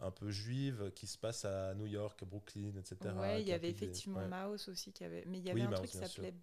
[0.00, 3.14] un peu juives qui se passe à New York, Brooklyn, etc.
[3.20, 4.28] Ouais, il y avait pris des- effectivement ouais.
[4.28, 5.24] Mouse aussi qui avait.
[5.26, 6.34] Mais il y Oui, avait un truc qui s'appelait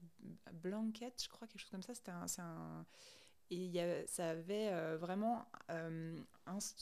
[0.53, 1.93] Blanket, je crois, quelque chose comme ça.
[1.95, 2.85] C'était un,
[3.49, 5.45] Et il y a- ça avait euh, vraiment.
[5.71, 6.19] euh,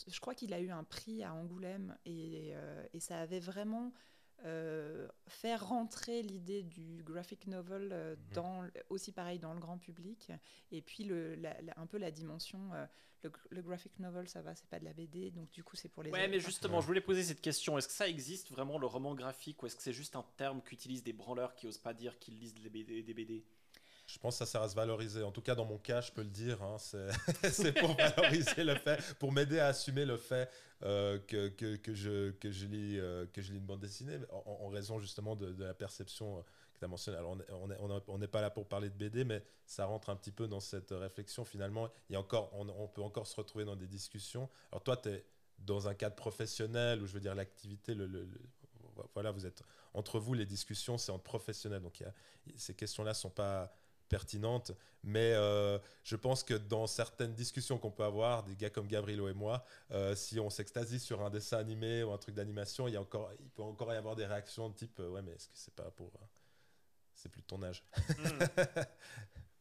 [0.07, 3.93] Je crois qu'il a eu un prix à Angoulême et, euh, et ça avait vraiment
[4.45, 8.33] euh, fait rentrer l'idée du graphic novel euh, Mhm.
[8.33, 10.31] dans, aussi pareil dans le grand public.
[10.71, 12.73] Et puis le, la- la- un peu la dimension.
[12.73, 12.85] euh,
[13.23, 15.89] le, le graphic novel, ça va, c'est pas de la BD, donc du coup, c'est
[15.89, 16.11] pour les.
[16.11, 17.75] Ouais, mais justement, je voulais poser cette question.
[17.75, 20.61] Est-ce que ça existe vraiment le roman graphique ou est-ce que c'est juste un terme
[20.61, 23.43] qu'utilisent des branleurs qui osent pas dire qu'ils lisent des BD, des BD
[24.07, 25.23] Je pense que ça sert à se valoriser.
[25.23, 26.61] En tout cas, dans mon cas, je peux le dire.
[26.61, 27.07] hein, c'est
[27.51, 30.49] c'est pour valoriser le fait, pour m'aider à assumer le fait
[30.83, 34.19] euh, que, que, que je, que, je lis, euh, que je lis une bande dessinée,
[34.31, 36.41] en, en raison justement de, de la perception euh,
[36.73, 37.17] que tu as mentionnée.
[37.17, 39.23] Alors, on n'est on est, on est- on n'est pas là pour parler de BD,
[39.23, 41.43] mais ça rentre un petit peu dans cette réflexion.
[41.43, 44.49] Finalement, il y a encore, on, on peut encore se retrouver dans des discussions.
[44.71, 45.25] Alors, toi, tu es
[45.57, 48.41] dans un cadre professionnel où je veux dire l'activité, le, le- le-
[49.13, 49.61] voilà, vous êtes
[49.93, 51.81] entre vous, les discussions, c'est entre professionnels.
[51.81, 52.13] Donc, il y a-
[52.57, 53.73] ces questions-là sont pas
[54.07, 54.71] pertinentes,
[55.03, 59.27] mais euh, je pense que dans certaines discussions qu'on peut avoir, des gars comme Gabrielo
[59.27, 62.93] et moi, euh, si on s'extasie sur un dessin animé ou un truc d'animation, il,
[62.93, 65.31] y a encore, il peut encore y avoir des réactions de type euh, Ouais, mais
[65.33, 66.11] est-ce que c'est pas pour.
[67.13, 67.83] c'est plus de ton âge?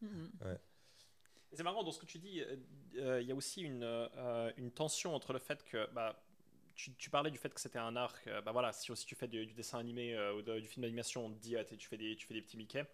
[0.01, 0.07] Hmm.
[0.07, 0.57] Mhm.
[1.53, 2.43] C'est marrant, dans ce que tu dis,
[2.93, 6.21] il y a aussi une, euh, une tension entre le fait que bah,
[6.75, 9.27] tu, tu parlais du fait que c'était un euh, bah voilà, si aussi tu fais
[9.27, 11.87] du, du dessin animé euh, ou de- du film d'animation, on te dit ah, tu
[11.87, 12.85] fais des tu fais des petits Mickey.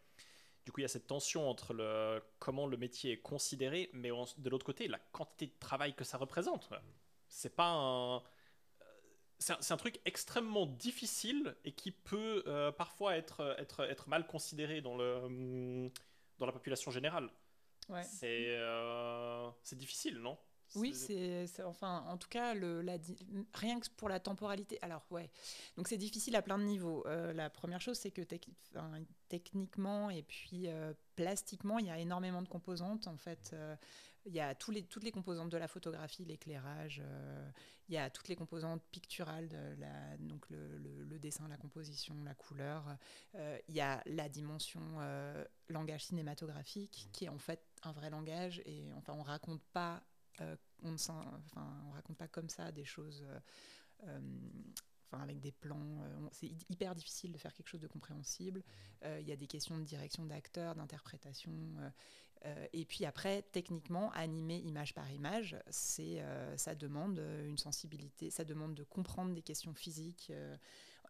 [0.65, 4.09] Du coup, il y a cette tension entre le comment le métier est considéré, mais
[4.09, 6.69] de l'autre côté, la quantité de travail que ça représente.
[7.27, 8.19] C'est pas un euh,
[9.39, 14.07] c'est un, c'est un truc extrêmement difficile et qui peut euh, parfois être, être, être
[14.07, 15.91] mal considéré dans, le, hum,
[16.37, 17.31] dans la population générale.
[17.89, 18.03] Ouais.
[18.03, 20.37] C'est euh, c'est difficile, non?
[20.75, 23.17] Oui, c'est enfin en tout cas le la di-
[23.53, 24.77] rien que pour la temporalité.
[24.81, 25.29] Alors ouais,
[25.77, 27.05] donc c'est difficile à plein de niveaux.
[27.07, 31.89] Euh, la première chose c'est que tec- enfin, techniquement et puis euh, plastiquement il y
[31.89, 33.51] a énormément de composantes en fait.
[33.53, 33.75] euh,
[34.27, 37.01] il y a tous les, toutes les composantes de la photographie, l'éclairage,
[37.89, 41.57] il y a toutes les composantes picturales, de la, donc le, le- le dessin, la
[41.57, 42.83] composition, la couleur.
[43.33, 44.79] Il y a la dimension
[45.69, 50.03] langage cinématographique, qui est en fait un vrai langage, et enfin on raconte pas,
[50.41, 53.23] euh, on ne s'en- enfin, on raconte pas comme ça des choses.
[53.23, 53.39] euh,
[54.07, 54.19] euh,
[55.13, 55.99] Enfin, avec des plans,
[56.31, 58.63] c'est hy- hyper difficile de faire quelque chose de compréhensible.
[59.03, 61.51] Euh, Il y a des questions de direction d'acteur, d'interprétation.
[62.45, 68.29] euh, et puis après, techniquement, animer image par image, c'est, euh, ça demande une sensibilité,
[68.31, 70.31] ça demande de comprendre des questions physiques.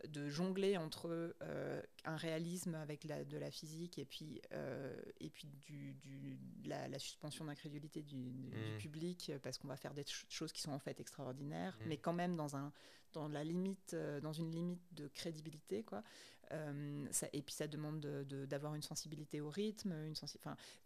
[0.08, 5.30] De jongler entre euh, un réalisme avec la, de la physique et puis, euh, et
[5.30, 8.78] puis du, du, la, la suspension d'incrédulité du, du, Mm.
[8.80, 11.88] public parce qu'on va faire des ch- choses qui sont en fait extraordinaires, Mm.
[11.90, 12.72] mais quand même dans, un,
[13.14, 15.84] dans, la limite, euh, dans une limite de crédibilité.
[15.84, 16.04] Quoi.
[16.52, 19.92] Euh, ça, et puis ça demande de- de- d'avoir une sensibilité au rythme.
[20.06, 20.40] Une sensi-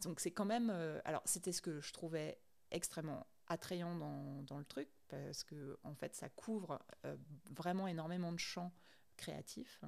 [0.03, 0.69] donc c'est quand même...
[1.05, 2.37] alors c'était ce que je trouvais
[2.71, 7.15] extrêmement attrayant dans, dans le truc parce que en fait ça couvre euh,
[7.55, 8.73] vraiment énormément de champs
[9.15, 9.81] créatifs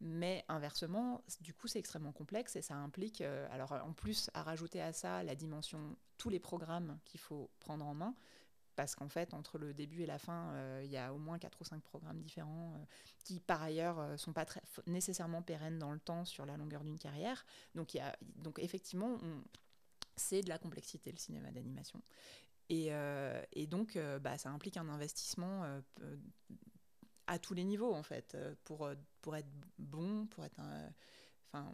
[0.00, 4.42] mais inversement du coup c'est extrêmement complexe et ça implique euh, alors en plus à
[4.42, 8.14] rajouter à ça la dimension tous les programmes qu'il faut prendre en main
[8.80, 11.38] parce qu'en fait entre le début et la fin euh, il y a au moins
[11.38, 12.84] quatre ou cinq programmes différents euh,
[13.24, 16.82] qui par ailleurs euh, sont pas très, nécessairement pérennes dans le temps sur la longueur
[16.82, 17.44] d'une carrière.
[17.74, 19.18] Donc y a donc effectivement
[20.16, 22.00] c'est de la complexité le cinéma d'animation.
[22.70, 22.92] Et,
[23.66, 25.64] donc, bah, ça implique un investissement
[27.30, 30.92] à tous les niveaux, en fait, euh, pour, euh, pour être bon, pour être un.
[31.52, 31.72] Enfin.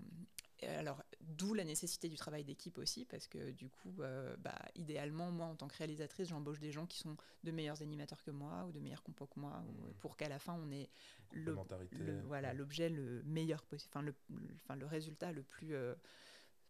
[0.62, 4.58] euh, Alors, d'où la nécessité du travail d'équipe aussi, parce que du coup, euh, bah,
[4.74, 8.30] idéalement, moi, en tant que réalisatrice, j'embauche des gens qui sont de meilleurs animateurs que
[8.30, 9.94] moi ou de meilleurs compos que moi, Mhm.
[10.00, 10.88] pour qu'à la fin, on ait
[11.32, 11.52] le-
[11.90, 15.94] le- voilà, l'objet le meilleur possible, enfin le, le- le résultat le plus euh,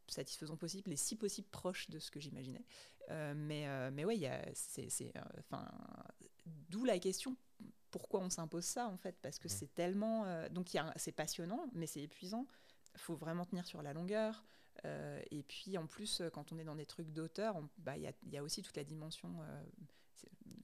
[0.08, 2.64] satisfaisant possible et si possible proche de ce que j'imaginais.
[3.10, 4.18] Euh, mais, mais ouais,
[4.54, 5.64] c'est, enfin,
[6.70, 7.36] d'où la question
[7.90, 9.50] pourquoi on s'impose ça en fait parce que Mm.
[9.50, 12.46] c'est tellement euh, donc il y c'est passionnant mais c'est épuisant.
[12.94, 14.44] Il faut vraiment tenir sur la longueur
[14.84, 18.02] Euh, et puis en plus euh, quand on est dans des trucs d'auteur bah, il
[18.02, 19.64] y, a, il y a aussi toute la dimension euh,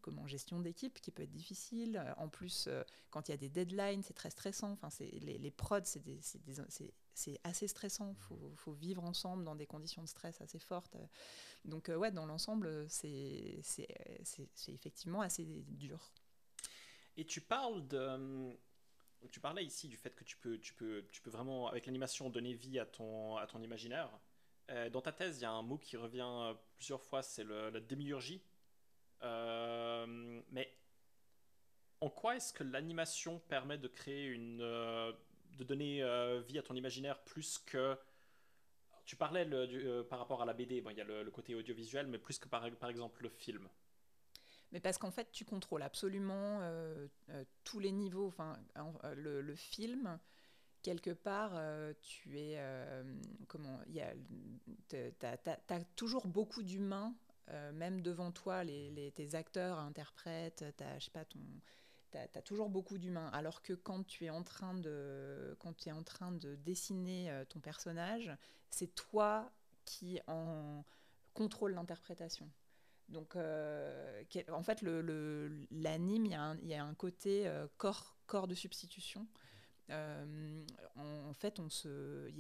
[0.03, 2.03] comment gestion d'équipe qui peut être difficile.
[2.19, 2.69] En plus
[3.11, 4.73] quand il y a des deadlines c'est très stressant.
[4.73, 5.81] Enfin les, les prods
[7.15, 8.15] c'est assez stressant.
[8.15, 10.97] Faut, faut vivre ensemble dans des conditions de stress assez fortes.
[11.65, 13.63] Donc ouais dans l'ensemble c'est
[14.69, 16.13] effectivement assez dur
[17.17, 17.99] Et tu parles de.
[17.99, 18.57] hum,
[19.31, 22.31] Tu parlais ici du fait que tu peux, tu peux, tu peux vraiment, avec l'animation,
[22.31, 24.11] donner vie à ton, à ton imaginaire.
[24.71, 27.45] Euh, dans ta thèse, il y a un mot qui revient euh, plusieurs fois, c'est
[27.45, 28.43] la démiurgie.
[29.23, 30.73] Euh, mais
[32.01, 34.61] en quoi est-ce que l'animation permet de créer une.
[34.61, 35.13] euh,
[35.59, 37.97] de donner euh, vie à ton imaginaire plus que.
[39.05, 42.19] Tu parlais euh, par rapport à la BD, il y a le, côté audiovisuel, mais
[42.19, 43.69] plus que par exemple le film.
[44.73, 48.27] Mais parce qu'en fait, tu contrôles absolument euh, euh, tous les niveaux.
[48.27, 50.19] Enfin, en- euh, le, film,
[50.83, 51.53] quelque part,
[52.01, 52.59] tu es.
[53.49, 54.13] comment Il y a.
[55.19, 55.37] T'as
[55.69, 57.15] as, toujours beaucoup d'humains,
[57.75, 61.41] même devant toi, les, tes acteurs, interprètes, t'as, je sais pas, ton.
[62.11, 63.29] T'as as toujours beaucoup d'humains.
[63.29, 67.43] Alors que quand tu es en train de, quand tu es en train de dessiner
[67.49, 68.31] ton personnage,
[68.71, 69.51] c'est toi
[69.85, 70.85] qui en
[71.35, 72.51] contrôle l'interprétation.
[73.09, 76.95] Donc, euh, en fait, l'anime, le, l'anime, il y, a un- il y a un
[76.95, 79.27] côté euh, corps, corps de substitution.
[79.93, 80.65] Euh,
[80.97, 82.31] en, fait, on se,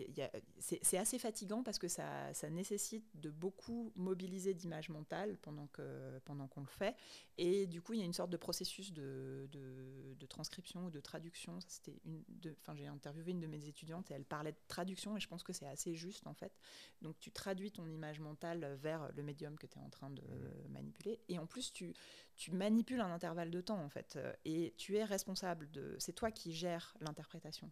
[0.58, 6.18] c'est assez fatigant parce que ça, ça nécessite de beaucoup mobiliser d'images mentales pendant que
[6.24, 6.96] pendant qu'on le fait.
[7.38, 10.90] Et du coup, il y a une sorte de processus de, de, de transcription ou
[10.90, 11.60] de traduction.
[11.60, 12.22] Ça, C'était une,
[12.60, 15.42] enfin, j'ai interviewé une de mes étudiantes et elle parlait de traduction et je pense
[15.42, 16.52] que c'est assez juste en fait.
[17.00, 20.22] Donc, tu traduis ton image mentale vers le médium que tu es en train de
[20.68, 21.20] manipuler.
[21.28, 21.94] Et en plus, tu,
[22.42, 24.16] tu manipules un intervalle de temps, en fait.
[24.16, 25.94] Euh, Et tu es responsable de.
[26.00, 27.70] C'est toi qui gères l'interprétation.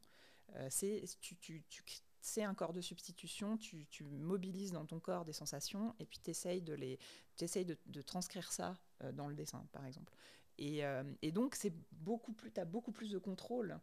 [0.54, 1.83] Euh, c'est tu, tu, tu-
[2.20, 6.20] c'est un corps de substitution, tu, tu mobilises dans ton corps des sensations et puis
[6.22, 7.00] tu essayes de, les,
[7.35, 10.14] t'essayes de, de transcrire ça euh, dans le dessin, par exemple.
[10.59, 13.80] Et, euh, et donc, c'est beaucoup plus, tu as beaucoup plus de contrôle.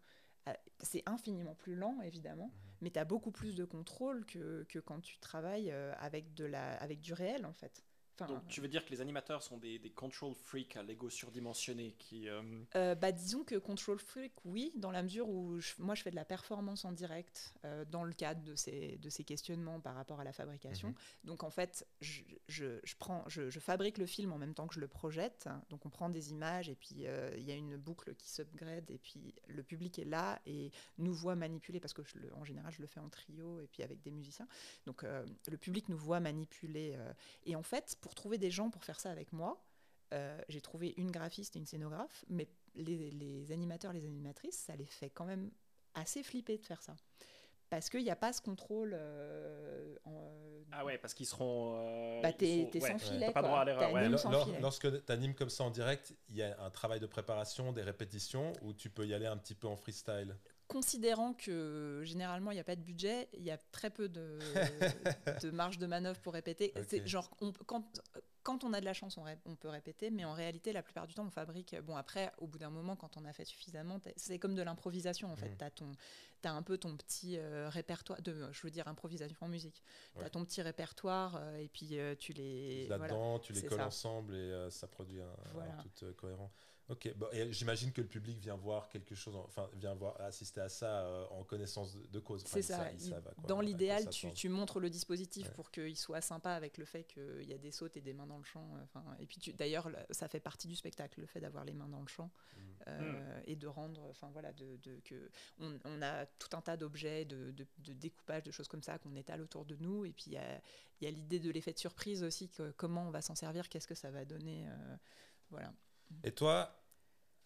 [0.79, 5.01] C'est infiniment plus lent, évidemment, mais tu as beaucoup plus de contrôle que, que quand
[5.01, 7.83] tu travailles avec, de la, avec du réel, en fait.
[8.19, 11.09] Enfin, Donc tu veux dire que les animateurs sont des, des control freaks à l'ego
[11.09, 12.27] surdimensionné qui...
[12.27, 12.41] euh,
[12.75, 16.09] Euh, bah, disons que Control Freak, oui, dans la mesure où je- moi je fais
[16.11, 19.93] de la performance en direct euh, dans le cadre de ces, de ces questionnements par
[19.95, 20.89] rapport à la fabrication.
[20.89, 20.95] Mhm.
[21.25, 24.67] Donc en fait, je, je- je prends, je, je fabrique le film en même temps
[24.67, 25.47] que je le projette.
[25.69, 26.95] Donc on prend des images et puis
[27.37, 31.13] il y a une boucle qui s'upgrade et puis le public est là et nous
[31.13, 34.01] voit manipuler parce que le- en général je le fais en trio et puis avec
[34.01, 34.47] des musiciens.
[34.85, 36.97] Donc le public nous voit manipuler.
[37.45, 39.63] et en fait, pour trouver des gens pour faire ça avec moi,
[40.13, 44.75] euh, j'ai trouvé une graphiste et une scénographe, mais les, les animateurs, les animatrices, ça
[44.75, 45.51] les fait quand même
[45.93, 46.95] assez flipper de faire ça.
[47.69, 48.93] Parce qu'il n'y a pas ce contrôle.
[48.93, 51.75] euh, en, euh, Ah ouais, parce qu'ils seront...
[51.75, 52.99] euh, bah, t'es ouais, sans ouais.
[52.99, 53.31] filet.
[53.33, 54.07] Pas droit à l'erreur, ouais.
[54.61, 57.81] Lorsque tu animes comme ça en direct, il y a un travail de préparation, des
[57.81, 60.37] répétitions, où tu peux y aller un petit peu en freestyle?
[60.67, 64.37] Considérant que généralement il n'y a pas de budget, il y a très peu de,
[65.43, 66.73] de marge de manœuvre pour répéter.
[66.87, 68.01] C'est genre on- quand,
[68.43, 71.05] quand on a de la chance, on, on, peut répéter, mais en réalité, la plupart
[71.05, 71.75] du temps, on fabrique.
[71.83, 75.29] Bon, après, au bout d'un moment, quand on a fait suffisamment, c'est comme de l'improvisation
[75.31, 75.49] en fait.
[75.49, 75.91] Mmh.
[76.41, 79.83] Tu as, un peu ton petit euh, répertoire, de, je veux dire, improvisation en musique.
[80.17, 82.87] Tu as ton petit répertoire euh, et puis euh, tu les.
[82.87, 86.51] Là-dedans, tu les colles ensemble et ça produit un, un tout cohérent.
[86.89, 90.61] Ok, bon, et j'imagine que le public vient voir quelque chose, enfin vient voir assister
[90.61, 92.45] à ça euh, en connaissance de, cause.
[92.45, 92.89] c'est ça.
[93.45, 97.43] dans l'idéal, tu, tu, montres le dispositif pour qu'il soit sympa avec le fait qu'il
[97.43, 98.73] y a des sautes et des mains dans le champ.
[98.75, 101.89] Euh, enfin, et puis d'ailleurs, ça fait partie du spectacle, le fait d'avoir les mains
[101.89, 102.59] dans le champ mmh.
[102.87, 106.77] Euh, et de rendre, enfin voilà, de, de, que on, on, a tout un tas
[106.77, 110.05] d'objets, de, de, découpage, de choses comme ça qu'on étale autour de nous.
[110.05, 110.61] Et puis il y a,
[111.01, 113.87] y a l'idée de l'effet de surprise aussi, que, comment on va s'en servir, qu'est-ce
[113.87, 114.69] que ça va donner,
[115.49, 115.73] voilà.
[116.23, 116.77] Et toi,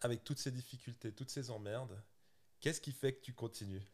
[0.00, 2.02] avec toutes ces difficultés, toutes ces emmerdes,
[2.60, 3.86] qu'est-ce qui fait que tu continues?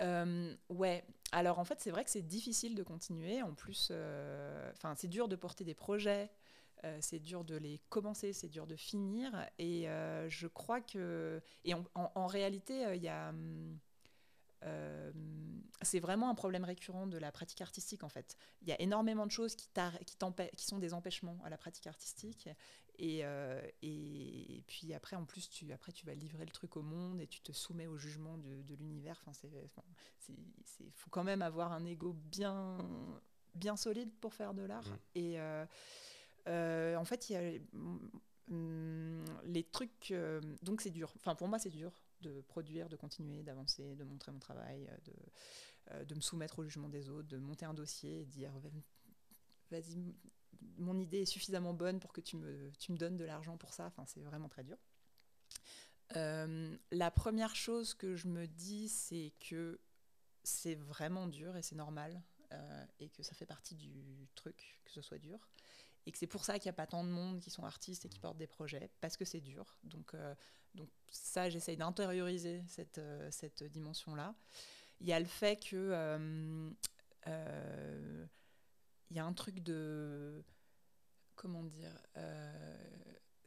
[0.00, 3.42] Euh, ouais, alors en fait c'est vrai que c'est difficile de continuer.
[3.42, 6.30] En plus, euh, c'est dur de porter des projets,
[6.84, 9.46] euh, c'est dur de les commencer, c'est dur de finir.
[9.58, 9.86] Et
[10.28, 13.34] je crois que, et en, réalité, il y a
[15.82, 18.36] c'est vraiment un problème récurrent de la pratique artistique en fait.
[18.62, 19.68] Il y a énormément de choses qui,
[20.04, 22.48] qui sont des empêchements à la pratique artistique
[23.00, 26.82] et, euh, et, puis après en plus tu, après, tu vas livrer le truc au
[26.82, 29.22] monde et tu te soumets au jugement de, de l'univers.
[29.26, 29.48] Enfin,
[30.28, 32.78] il faut quand même avoir un ego bien,
[33.54, 34.88] bien solide pour faire de l'art.
[34.88, 34.98] Mm.
[35.16, 35.40] Et
[36.46, 37.58] euh, en fait, il y a
[38.52, 40.14] mm, les trucs...
[40.62, 41.12] donc c'est dur.
[41.16, 44.96] Enfin pour moi c'est dur de produire, de continuer, d'avancer, de montrer mon travail, euh,
[45.04, 45.14] de,
[45.92, 48.52] euh, de me soumettre au jugement des autres, de monter un dossier et dire
[49.70, 49.96] vas-y,
[50.78, 53.72] mon idée est suffisamment bonne pour que tu me, tu me donnes de l'argent pour
[53.72, 53.86] ça.
[53.86, 54.78] Enfin, c'est vraiment très dur.
[56.16, 59.80] Euh, la première chose que je me dis, c'est que
[60.42, 62.22] c'est vraiment dur et c'est normal
[62.98, 65.38] et que ça fait partie du truc que ce soit dur
[66.06, 68.04] et que c'est pour ça qu'il n'y a pas tant de monde qui sont artistes
[68.04, 69.78] et qui portent des projets, parce que c'est dur.
[69.84, 70.34] Donc, euh,
[70.74, 74.34] donc ça, j'essaye d'intérioriser cette, euh, cette dimension-là.
[75.00, 76.72] Il y a le fait que...
[79.10, 80.42] Euh, il y a un truc de...
[81.36, 81.96] Comment dire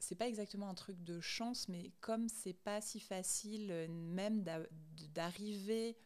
[0.00, 4.44] c'est pas exactement un truc de chance, mais comme c'est pas si facile même
[5.14, 5.96] d'arriver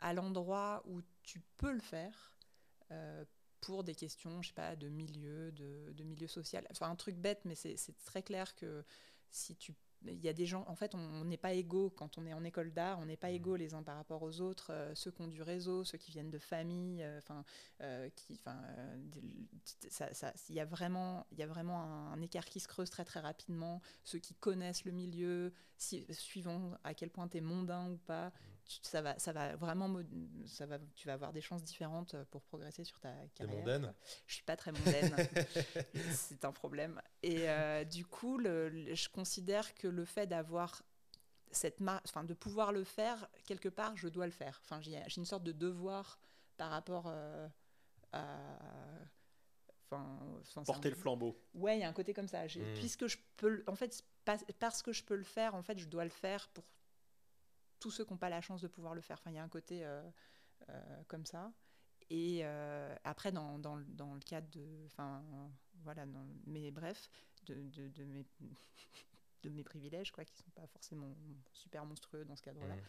[0.00, 2.36] à l'endroit où tu peux le faire,
[3.60, 6.66] pour des questions, je sais pas, de milieu, de, de milieu social.
[6.70, 8.84] Enfin, un truc bête, mais c'est très clair que
[9.30, 9.72] si tu
[10.06, 12.44] il y a des gens, en fait, on n'est pas égaux quand on est en
[12.44, 13.34] école d'art, on n'est pas mmh.
[13.34, 16.10] égaux les uns par rapport aux autres, euh, ceux qui ont du réseau, ceux qui
[16.10, 17.44] viennent de famille, euh, enfin,
[17.80, 18.60] euh, qui, enfin,
[20.48, 23.20] il y a vraiment, il y a vraiment un, écart qui se creuse très très
[23.20, 23.80] rapidement.
[24.02, 28.32] Ceux qui connaissent le milieu, si, suivant à quel point tu es mondain ou pas,
[28.64, 30.02] mmh ça va, ça va vraiment,
[30.46, 33.56] ça va, tu vas avoir des chances différentes pour progresser sur ta carrière.
[33.56, 33.94] mondaine
[34.26, 35.14] Je suis pas très mondaine,
[36.12, 37.00] c'est un problème.
[37.22, 40.82] Et euh, du coup, le, je considère que le fait d'avoir
[41.50, 44.60] cette enfin de pouvoir le faire quelque part, je dois le faire.
[44.64, 46.18] Enfin, j'ai une sorte de devoir
[46.56, 47.48] par rapport euh,
[48.12, 48.26] à
[49.96, 51.38] Enfin, porter le flambeau.
[51.54, 52.46] Ouais, il y a un côté comme ça.
[52.46, 52.74] Mmh.
[52.74, 54.04] Puisque je peux, en fait,
[54.58, 56.64] parce que je peux le faire, en fait, je dois le faire pour
[57.84, 59.18] tous ceux qui n'ont pas la chance de pouvoir le faire.
[59.20, 60.02] Enfin, il y a un côté euh,
[60.70, 61.52] euh, comme ça.
[62.08, 64.86] Et euh, après, dans, dans, dans, le cadre de.
[64.86, 65.22] Enfin,
[65.82, 66.06] voilà,
[66.46, 67.10] mais bref,
[67.44, 68.24] de, de, de, mes,
[69.42, 71.14] de mes privilèges, quoi, qui ne sont pas forcément
[71.52, 72.74] super monstrueux dans ce cadre-là.
[72.74, 72.80] Mmh.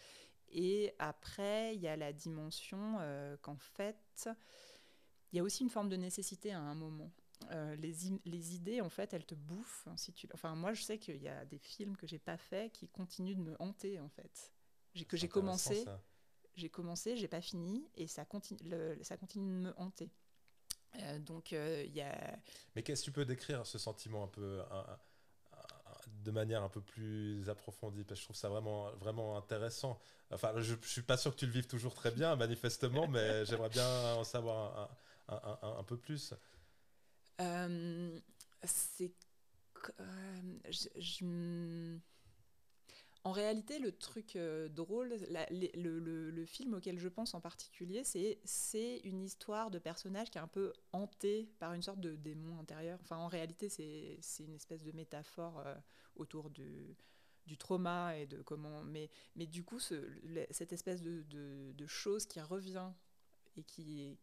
[0.51, 2.97] Et après, il y a la dimension
[3.41, 4.29] qu'en fait,
[5.33, 7.11] il y a aussi une forme de nécessité à un moment.
[7.51, 9.89] les, les, idées, en fait, elles te bouffent.
[9.97, 10.29] Si tu...
[10.33, 13.35] Enfin, moi, je sais qu'il y a des films que j'ai pas faits qui continuent
[13.35, 14.54] de me hanter, en fait
[15.03, 15.85] que j'ai commencé.
[16.55, 18.59] J'ai commencé, j'ai pas fini, et ça continue,
[19.01, 20.09] ça continue de me hanter.
[21.01, 22.39] Euh, donc il euh, y a.
[22.75, 24.61] Mais qu'est-ce que tu peux décrire ce sentiment un peu
[26.23, 28.05] de manière un peu plus approfondie?
[28.05, 29.99] Parce que je trouve ça vraiment vraiment intéressant.
[30.31, 33.45] Enfin, je, je suis pas sûr que tu le vives toujours très bien manifestement, mais
[33.45, 34.89] j'aimerais bien en savoir
[35.27, 36.33] un, un, un, peu plus.
[37.41, 38.17] Euh,
[38.63, 39.11] c'est
[40.69, 41.97] je, je
[43.25, 45.15] en réalité, le truc euh, drôle,
[45.49, 50.47] le, film auquel je pense en particulier, c'est une histoire de personnage qui est un
[50.47, 52.99] peu hanté par une sorte de démon intérieur.
[53.01, 55.73] Enfin, en réalité, c'est une espèce de métaphore euh,
[56.15, 56.95] autour du,
[57.57, 58.83] trauma et de comment.
[58.83, 59.95] Mais, du coup, ce,
[60.51, 62.91] cette espèce de, de, chose qui revient
[63.57, 64.19] et qui,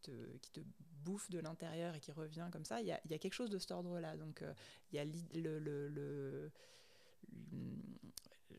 [0.00, 0.60] te
[1.04, 3.72] bouffe de l'intérieur et qui revient comme ça, il y a, quelque chose de cet
[3.72, 4.16] ordre-là.
[4.16, 4.54] Donc, euh,
[4.92, 6.50] il y a le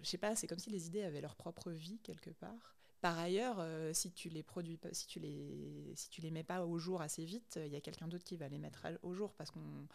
[0.01, 2.75] je sais pas, c'est comme si les idées avaient leur propre vie quelque part.
[3.01, 6.65] Par ailleurs, euh, si tu les produis si tu les, si tu les mets pas
[6.65, 9.33] au jour assez vite, il y a quelqu'un d'autre qui va les mettre au jour
[9.33, 9.87] parce qu'on,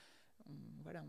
[0.46, 0.52] on-
[0.82, 1.04] voilà,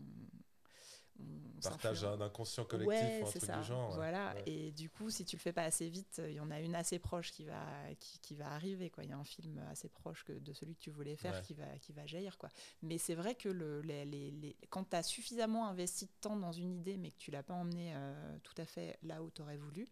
[1.62, 3.58] Partage un inconscient collectif Ouais, ou un truc ça.
[3.58, 3.92] du genre.
[3.96, 4.32] Voilà.
[4.34, 4.42] Ouais.
[4.46, 6.76] Et du coup, si tu le fais pas assez vite, il y en a une
[6.76, 7.60] assez proche qui va,
[7.98, 8.90] qui, qui va arriver.
[8.90, 9.02] Quoi.
[9.02, 11.42] Il y a un film assez proche que de celui que tu voulais faire Ouais.
[11.42, 12.38] qui, va, qui va jaillir.
[12.38, 12.48] Quoi.
[12.82, 16.36] Mais c'est vrai que le, les, les- les- quand tu as suffisamment investi de temps
[16.36, 19.30] dans une idée, mais que tu l'as pas emmenée euh, tout à fait là où
[19.30, 19.88] tu aurais voulu,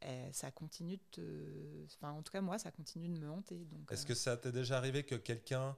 [0.00, 1.84] eh, ça continue de te...
[1.96, 3.66] Enfin, en tout cas, moi, ça continue de me hanter.
[3.66, 5.76] Donc, Est-ce euh, que ça t'est déjà arrivé que quelqu'un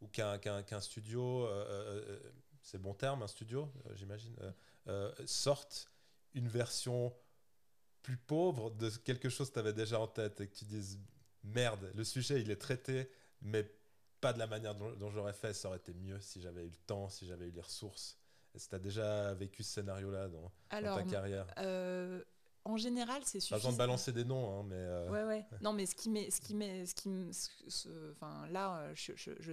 [0.00, 2.20] ou qu'un qu'un- qu'un studio, euh,
[2.68, 4.52] c'est bon terme, un studio, euh, j'imagine, euh,
[4.88, 5.90] euh, sorte
[6.34, 7.14] une version
[8.02, 10.98] plus pauvre de quelque chose que tu avais déjà en tête et que tu dises
[11.44, 13.08] merde, le sujet il est traité,
[13.40, 13.70] mais
[14.20, 16.70] pas de la manière dont, dont j'aurais fait, ça aurait été mieux si j'avais eu
[16.70, 18.18] le temps, si j'avais eu les ressources.
[18.54, 22.22] Est-ce que tu as déjà vécu ce scénario-là dans, ta carrière euh,
[22.64, 23.56] en général, c'est Pas suffisant.
[23.56, 24.76] besoin de balancer des noms, hein, mais.
[24.76, 25.46] euh, Ouais, ouais.
[25.62, 26.54] Non, mais ce qui met, ce qui
[26.84, 29.52] ce qui, enfin là, je, je-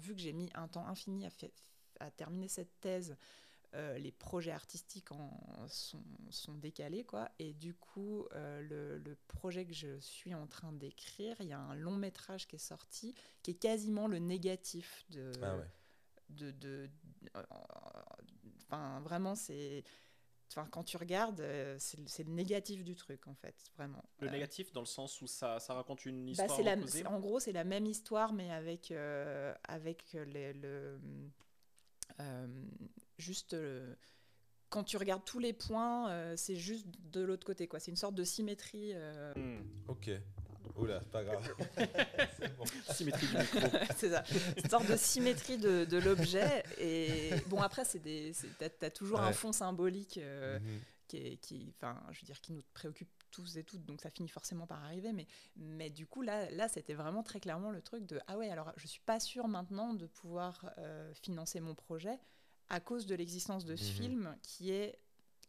[0.00, 1.46] vu que j'ai mis un temps infini à, fa-
[2.00, 3.16] à terminer cette thèse,
[3.74, 5.30] euh, les projets artistiques en,
[5.68, 7.28] sont, sont décalés, quoi.
[7.38, 11.52] Et du coup, euh, le, le projet que je suis en train d'écrire, il y
[11.52, 15.66] a un long métrage qui est sorti, qui est quasiment le négatif de, Ah ouais.
[16.30, 16.88] de, de-
[17.36, 17.42] euh,
[18.66, 19.84] enfin vraiment c'est
[20.50, 24.30] enfin quand tu regardes euh, c'est le- négatif du truc en fait vraiment Le Euh,
[24.30, 26.62] négatif dans le sens où ça, ça raconte une bah, histoire c'est
[27.02, 31.00] la- en gros c'est la même histoire mais avec euh, avec les- le
[33.18, 33.94] juste euh,
[34.70, 37.96] quand tu regardes tous les points euh, c'est juste de l'autre côté quoi c'est une
[37.96, 39.62] sorte de symétrie euh, Hmm.
[39.88, 40.10] Ok.
[40.76, 41.42] Oula, pas grave.
[42.56, 42.64] Bon.
[42.94, 43.58] Symétrie du micro.
[43.96, 44.22] c'est ça
[44.62, 48.90] une sorte de symétrie de, de l'objet et bon après c'est des c'est- t'as, t'as
[48.90, 50.80] toujours un fond symbolique euh, Mhm.
[51.08, 54.10] qui, est- qui, enfin, je veux dire, qui nous préoccupe tous et toutes, donc ça
[54.10, 55.12] finit forcément par arriver.
[55.12, 55.26] Mais,
[55.56, 58.72] mais du coup, là, là c'était vraiment très clairement le truc de ah ouais, alors
[58.76, 62.18] je suis pas sûre maintenant de pouvoir euh, financer mon projet
[62.68, 63.96] à cause de l'existence de ce Mhm.
[63.96, 64.98] film qui est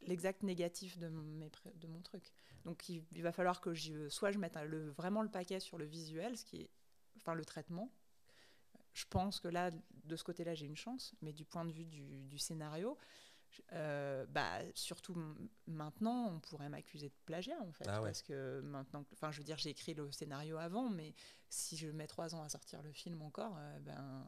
[0.01, 2.31] l'exact négatif de, mes pré- de mon truc.
[2.65, 5.77] Donc il, il va falloir que je, soit je mette le, vraiment le paquet sur
[5.77, 6.69] le visuel, ce qui est,
[7.17, 7.91] enfin le traitement.
[8.93, 9.71] Je pense que là,
[10.05, 12.97] de ce côté-là, j'ai une chance, mais du point de vue du, du scénario,
[13.73, 15.15] euh, bah, surtout
[15.67, 18.09] maintenant, on pourrait m'accuser de plagiat en fait, Ah ouais.
[18.09, 21.13] parce que maintenant, enfin, je veux dire, j'ai écrit le scénario avant, mais
[21.49, 24.25] si je mets trois ans à sortir le film encore, euh, ben,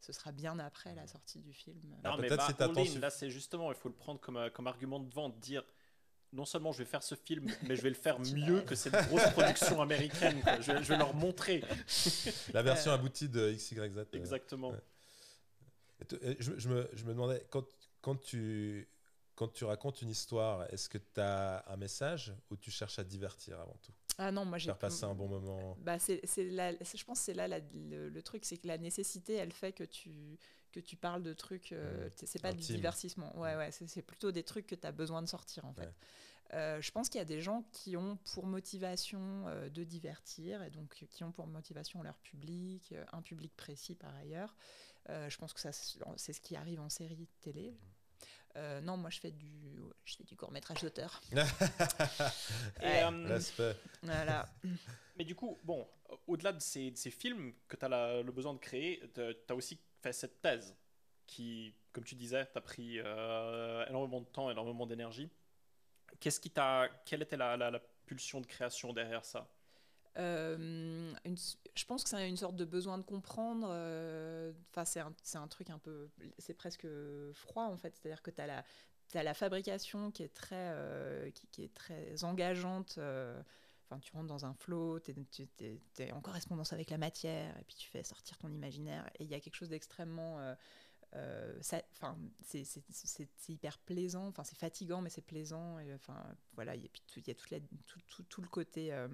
[0.00, 1.80] ce sera bien après la sortie du film.
[2.04, 2.46] Non, mais bah,
[2.84, 5.38] si su- là, c'est justement, il faut le prendre comme, euh, comme argument de vente,
[5.40, 5.64] dire
[6.32, 8.94] non seulement je vais faire ce film, mais je vais le faire mieux que cette
[9.08, 10.42] grosse production américaine.
[10.42, 10.60] quoi.
[10.60, 11.62] Je, vais, je vais leur montrer.
[12.52, 13.78] La version aboutie de XYZ.
[13.98, 14.70] euh, Exactement.
[14.70, 14.80] ouais.
[16.00, 17.64] Et te- et Je, je me, je me demandais, quand,
[18.04, 18.86] quand, tu,
[19.34, 23.04] quand tu racontes une histoire, est-ce que tu as un message ou tu cherches à
[23.04, 23.92] divertir avant tout?
[24.18, 27.34] Ah non, moi j'ai Faire passer un bon moment Bah, c'est, je pense que c'est
[27.34, 30.38] là la- le, le truc, c'est que la nécessité, elle fait que tu,
[30.70, 31.72] que tu parles de trucs.
[31.72, 32.10] euh, Mmh.
[32.26, 33.36] c'est pas du divertissement.
[33.38, 33.58] Ouais, Mmh.
[33.58, 35.86] ouais, c'est, plutôt des trucs que tu as besoin de sortir, en fait.
[35.86, 35.92] Ouais.
[36.52, 40.62] Euh, je pense qu'il y a des gens qui ont pour motivation euh, de divertir
[40.62, 44.54] et donc qui ont pour motivation leur public, euh, un public précis par ailleurs.
[45.10, 47.74] Euh, je pense que ça, c'est ce qui arrive en série télé.
[48.56, 51.20] Euh, non, moi je fais du, je fais du court métrage d'auteur.
[52.82, 53.76] Euh, Respect.
[54.02, 54.48] Voilà.
[55.16, 55.86] mais du coup, bon,
[56.26, 59.54] au-delà de ces, de ces films que tu as le besoin de créer, tu as
[59.54, 60.74] aussi fait cette thèse
[61.26, 65.30] qui, comme tu disais, t'a pris euh, énormément de temps, énormément d'énergie.
[66.20, 69.48] Qu'est-ce qui t'a, quelle était la, la- la pulsion de création derrière ça?
[70.16, 71.36] Une-
[71.74, 73.68] je pense que c'est une sorte de besoin de comprendre.
[73.70, 75.00] euh, Enfin, c'est
[75.38, 76.08] un, truc un peu.
[76.38, 76.86] C'est presque
[77.32, 77.96] froid en fait.
[77.96, 82.96] C'est-à-dire que tu as la, fabrication qui est très, euh, qui, est très engageante.
[82.98, 83.40] euh,
[83.86, 85.12] Enfin, tu rentres dans un flow, tu
[85.98, 89.08] es, en correspondance avec la matière, et puis tu fais sortir ton imaginaire.
[89.18, 90.40] Et il y a quelque chose d'extrêmement.
[90.40, 90.54] euh,
[91.16, 92.64] euh, c'est
[93.48, 95.78] hyper plaisant, enfin, c'est fatigant, mais c'est plaisant.
[95.94, 99.08] Enfin, voilà, et puis il y a tout, le côté euh,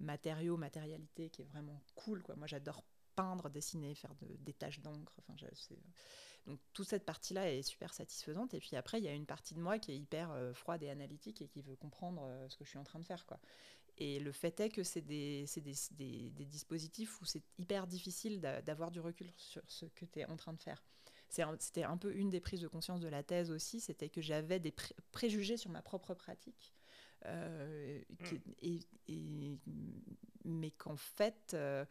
[0.00, 2.22] matériaux, matérialité qui est vraiment cool.
[2.22, 2.36] Quoi.
[2.36, 2.84] Moi, j'adore
[3.14, 5.14] peindre, dessiner, faire de- des taches d'encre.
[5.18, 5.78] Enfin, c'est-
[6.46, 8.54] donc toute cette partie-là est super satisfaisante.
[8.54, 10.82] Et puis après, il y a une partie de moi qui est hyper euh, froide
[10.82, 13.24] et analytique et qui veut comprendre euh, ce que je suis en train de faire.
[13.24, 13.38] Quoi.
[13.98, 18.40] Et le fait est que c'est des, des, des- des dispositifs où c'est hyper difficile
[18.40, 20.84] d'a- d'avoir du recul sur ce que tu es en train de faire.
[21.58, 24.60] C'était un peu une des prises de conscience de la thèse aussi, c'était que j'avais
[24.60, 26.74] des pré- préjugés sur ma propre pratique.
[27.26, 28.80] Euh, qui- et,
[29.12, 29.58] et-
[30.44, 31.84] mais qu'en fait, euh,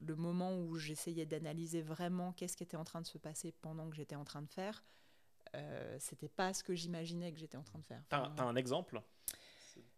[0.00, 3.88] le moment où j'essayais d'analyser vraiment qu'est-ce qui était en train de se passer pendant
[3.90, 4.84] que j'étais en train de faire,
[5.54, 8.02] euh, c'était pas ce que j'imaginais que j'étais en train de faire.
[8.10, 9.00] Enfin, t'as un exemple?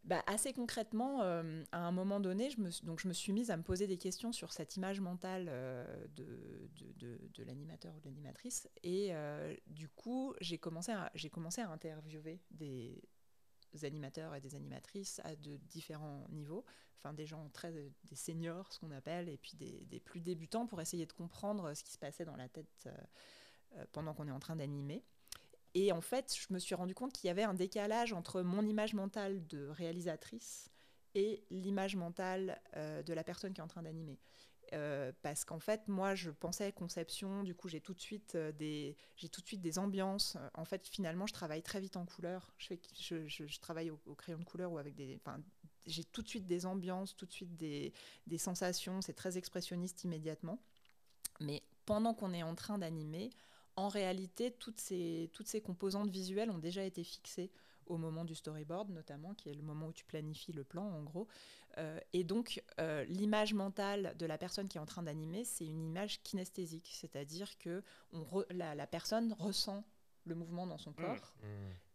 [0.05, 3.33] Bah, assez concrètement, euh, à un moment donné, je me, suis- donc je me suis
[3.33, 7.45] mise à me poser des questions sur cette image mentale euh, de, de, de- de
[7.45, 8.69] l'animateur ou de l'animatrice.
[8.83, 13.03] Et euh, du coup, j'ai commencé, à- commencé à interviewer des
[13.83, 16.65] animateurs et des animatrices à de différents niveaux,
[16.99, 17.73] enfin des gens très
[18.05, 21.75] des seniors, ce qu'on appelle, et puis des, des plus débutants pour essayer de comprendre
[21.75, 22.93] ce qui se passait dans la tête euh,
[23.77, 25.05] euh, pendant qu'on est en train d'animer.
[25.75, 28.67] Et en fait, je me suis rendu compte qu'il y avait un décalage entre mon
[28.67, 30.69] image mentale de réalisatrice
[31.15, 34.19] et l'image mentale euh, de la personne qui est en train d'animer.
[34.73, 37.43] Euh, parce qu'en fait, moi, je pensais conception.
[37.43, 40.37] Du coup, j'ai tout de suite euh, des, j'ai tout de suite des ambiances.
[40.55, 42.55] En fait, finalement, je travaille très vite en couleur.
[42.59, 45.21] Je, travaille au, crayon de couleur ou avec des,
[45.87, 47.93] j'ai tout de suite des ambiances, tout de suite des,
[48.27, 49.03] des sensations.
[49.03, 50.63] C'est très expressionniste immédiatement.
[51.41, 53.31] Mais pendant qu'on est en train d'animer,
[53.77, 57.51] en réalité, toutes ces, toutes ces composantes visuelles ont déjà été fixées
[57.91, 61.03] au moment du storyboard, notamment, qui est le moment où tu planifies le plan, en
[61.03, 61.27] gros.
[61.79, 65.67] Euh, et donc, euh, l'image mentale de la personne qui est en train d'animer, c'est
[65.67, 67.83] une image kinesthésique, c'est-à-dire que
[68.13, 69.85] on re, la, la, personne ressent
[70.25, 71.47] le mouvement dans son corps mmh.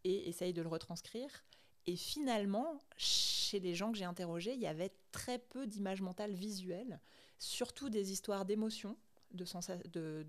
[0.04, 1.46] et essaye de le retranscrire.
[1.88, 6.34] Et finalement, chez les gens que j'ai interrogés, il y avait très peu d'images mentales
[6.34, 7.00] visuelles,
[7.38, 8.98] surtout des histoires d'émotions
[9.36, 10.26] de, sensa de,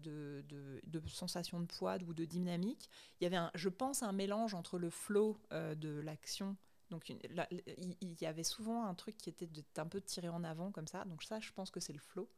[1.06, 2.90] sensation de poids ou de dynamique.
[3.20, 6.56] Il y avait, je pense, un mélange entre le flow euh, de l'action.
[6.90, 10.86] Donc, il, y avait souvent un truc qui était un peu tiré en avant comme
[10.86, 11.04] ça.
[11.04, 12.28] Donc, ça, je pense que c'est le flow.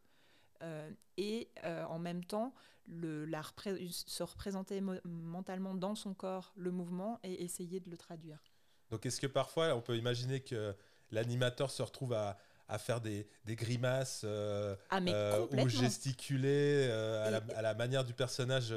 [0.62, 2.54] Euh, et euh, en même temps,
[2.86, 3.42] le, la
[3.90, 8.42] se représenter mentalement dans son corps le mouvement et essayer de le traduire.
[8.90, 10.74] Donc, est-ce que parfois, on peut imaginer que
[11.10, 12.38] l'animateur se retrouve à
[12.68, 17.74] à faire des, des grimaces euh, ah, euh, ou gesticuler euh, à, la, à, la,
[17.74, 18.72] manière du personnage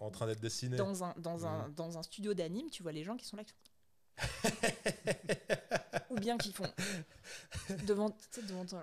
[0.00, 0.76] en train d'être dessiné.
[0.76, 1.44] Dans un, dans, mmh.
[1.44, 3.44] un, dans un studio d'anime, tu vois les gens qui sont là.
[3.44, 3.54] Qui
[6.10, 6.72] ou bien qui font
[7.86, 8.16] devant,
[8.48, 8.78] devant ton...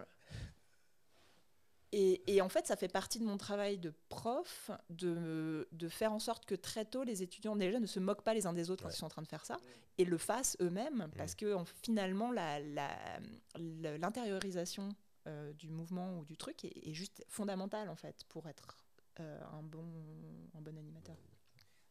[1.94, 6.14] Et, et, en fait, ça fait partie de mon travail de prof, de, de, faire
[6.14, 8.70] en sorte que très tôt, les étudiants déjà ne se moquent pas les uns des
[8.70, 8.90] autres ouais.
[8.90, 9.58] quand ils sont en train de faire ça,
[9.98, 11.12] et le fassent eux-mêmes, mmh.
[11.18, 14.96] parce que en, finalement, l'intériorisation la, la,
[15.28, 18.78] euh, du mouvement ou du truc est, est, juste fondamentale, en fait, pour être
[19.20, 19.86] euh, un, bon,
[20.56, 21.18] un bon animateur.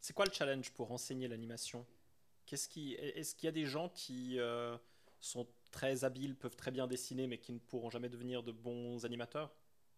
[0.00, 1.84] C'est quoi le challenge pour enseigner l'animation?
[2.50, 4.76] Est-ce qu'il est qu y a des gens qui euh,
[5.20, 9.04] sont très habiles, peuvent très bien dessiner, mais qui ne pourront jamais devenir de bons
[9.04, 9.52] animateurs?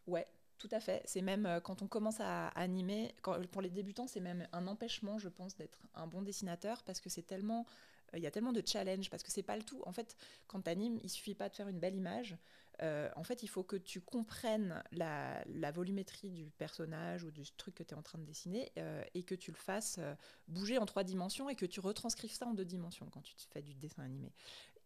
[0.07, 0.27] Ouais,
[0.63, 1.03] tout à fait.
[1.07, 3.15] C'est même euh, quand on commence à animer,
[3.51, 7.09] pour les débutants, c'est même un empêchement, je pense, d'être un bon dessinateur parce que
[7.09, 7.67] c'est tellement,
[8.13, 9.83] il euh, y a tellement de challenges parce que c'est pas le tout.
[9.87, 12.37] En fait, quand tu animes, il suffit pas de faire une belle image.
[12.81, 17.43] Euh, en fait, il faut que tu comprennes la, la, volumétrie du personnage ou du
[17.57, 18.73] truc que tu es en train de dessiner
[19.15, 20.01] et que tu le fasses
[20.49, 23.63] bouger en trois dimensions et que tu retranscrives ça en deux dimensions quand tu fais
[23.63, 24.33] du dessin animé.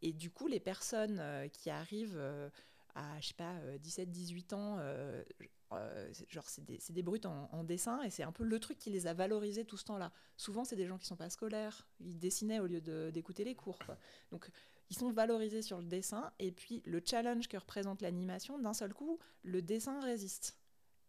[0.03, 2.21] Et du coup, les personnes qui arrivent
[2.97, 5.23] à, je sais pas, 17-18 ans, euh,
[5.73, 8.79] euh, genre c'est des, des brutes en, en, dessin et c'est un peu le truc
[8.79, 10.13] qui les a valorisés tout ce temps-là.
[10.37, 12.81] Souvent, c'est des gens qui sont pas scolaires, ils dessinaient au lieu
[13.11, 13.79] d'écouter les cours.
[13.85, 13.99] Quoi.
[14.31, 14.51] Donc,
[14.91, 18.95] ils sont valorisés sur le dessin et puis le challenge que représente l'animation, d'un seul
[18.95, 20.57] coup, le dessin résiste.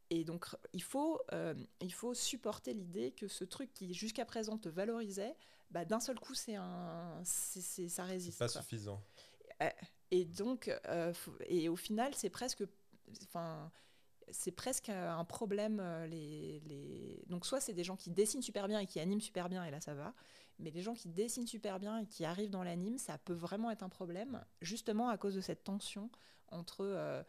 [0.09, 4.57] Et donc, il faut, euh, il faut supporter l'idée que ce truc qui jusqu'à présent
[4.57, 5.35] te valorisait,
[5.69, 8.37] bah, d'un seul coup, c'est un, c'est, ça résiste.
[8.37, 8.61] C'est pas quoi.
[8.61, 9.03] suffisant.
[10.11, 11.13] Et donc, euh,
[11.47, 12.63] et au final, c'est presque,
[13.23, 13.71] enfin,
[14.29, 15.81] c'est presque un problème.
[16.09, 17.23] Les, les...
[17.27, 19.71] Donc, soit c'est des gens qui dessinent super bien et qui animent super bien, et
[19.71, 20.13] là ça va.
[20.59, 23.69] Mais les gens qui dessinent super bien et qui arrivent dans l'anime, ça peut vraiment
[23.69, 26.09] être un problème, justement à cause de cette tension
[26.47, 27.21] entre euh,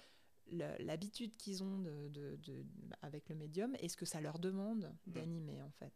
[0.79, 2.64] l'habitude qu'ils ont de, de, de,
[3.03, 5.93] avec le médium et ce que ça leur demande d'animer, en fait.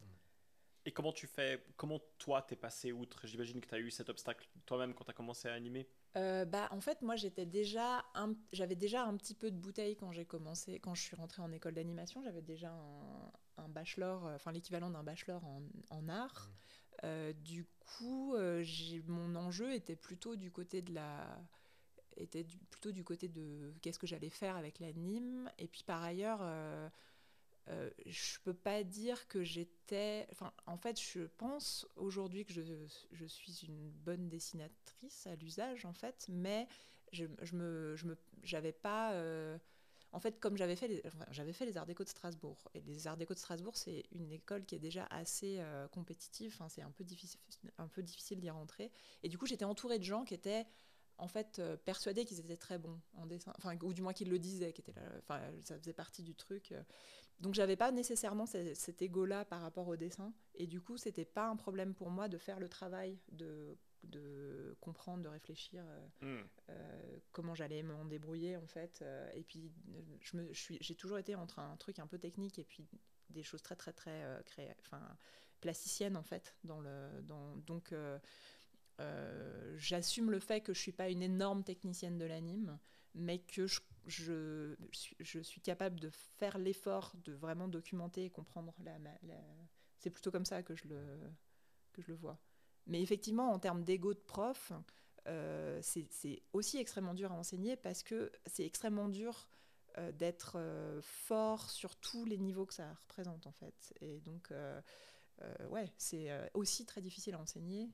[0.84, 3.26] Et comment tu fais Comment toi t'es passé outre?
[3.26, 5.88] J'imagine que tu as eu cet obstacle toi-même quand tu as commencé à animer.
[6.14, 8.34] Euh, bah en fait moi j'étais déjà un...
[8.52, 11.50] j'avais déjà un petit peu de bouteille quand j'ai commencé quand je suis rentrée en
[11.52, 12.22] école d'animation.
[12.22, 13.32] J'avais déjà un,
[13.64, 16.50] un bachelor enfin euh, l'équivalent d'un bachelor en, en art.
[16.50, 16.98] Mmh.
[17.04, 18.62] euh, du coup euh,
[19.06, 21.38] mon enjeu était plutôt du côté de la
[22.18, 25.50] était du, plutôt du côté de qu'est-ce que j'allais faire avec l'anime.
[25.58, 26.42] Et puis par ailleurs
[27.68, 30.26] euh, je peux pas dire que j'étais.
[30.32, 32.62] Enfin, en fait, je pense aujourd'hui que je,
[33.12, 36.66] je, suis une bonne dessinatrice à l'usage, en fait, mais
[37.12, 39.12] je, je me, je me, j'avais pas.
[39.12, 39.58] Euh,
[40.12, 43.06] en fait, comme j'avais fait, les, j'avais fait les Arts Déco de Strasbourg, et les
[43.06, 46.52] Arts Déco de Strasbourg, c'est une école qui est déjà assez euh, compétitive.
[46.54, 47.40] Enfin, c'est un peu difficile,
[47.78, 48.90] un peu difficile d'y rentrer.
[49.22, 50.66] Et du coup, j'étais entourée de gens qui étaient
[51.18, 54.30] en fait euh, persuadés qu'ils étaient très bons en dessin, enfin ou du moins qu'ils
[54.30, 56.74] le disaient, qui là, enfin ça faisait partie du truc.
[57.40, 61.24] Donc j'avais pas nécessairement cet, cet ego-là par rapport au dessin, et du coup c'était
[61.24, 65.84] pas un problème pour moi de faire le travail de de comprendre, de réfléchir
[66.20, 66.40] Hmm.
[66.70, 69.00] euh, comment j'allais m'en débrouiller en fait.
[69.02, 69.72] Euh, et puis
[70.20, 72.88] je me, je suis, j'ai toujours été entre un truc un peu technique et puis
[73.30, 74.40] des choses très très très euh,
[74.80, 75.00] enfin
[75.60, 76.56] plasticiennes en fait.
[76.64, 77.94] Dans le, dans, donc
[79.02, 82.78] euh, j'assume le fait que je suis pas une énorme technicienne de l'anime,
[83.14, 83.66] mais que
[84.06, 84.76] je,
[85.42, 88.96] suis, capable de faire l'effort de vraiment documenter et comprendre la,
[89.98, 91.02] c'est plutôt comme ça que je le
[91.92, 92.38] que je le vois.
[92.86, 94.72] Mais effectivement, en termes d'ego de prof,
[95.28, 99.48] euh, c'est aussi extrêmement dur à enseigner parce que c'est extrêmement dur
[99.98, 100.58] euh, d'être
[101.02, 103.94] fort sur tous les niveaux que ça représente en fait.
[104.00, 104.52] Et donc,
[105.68, 107.90] ouais, c'est aussi très difficile à enseigner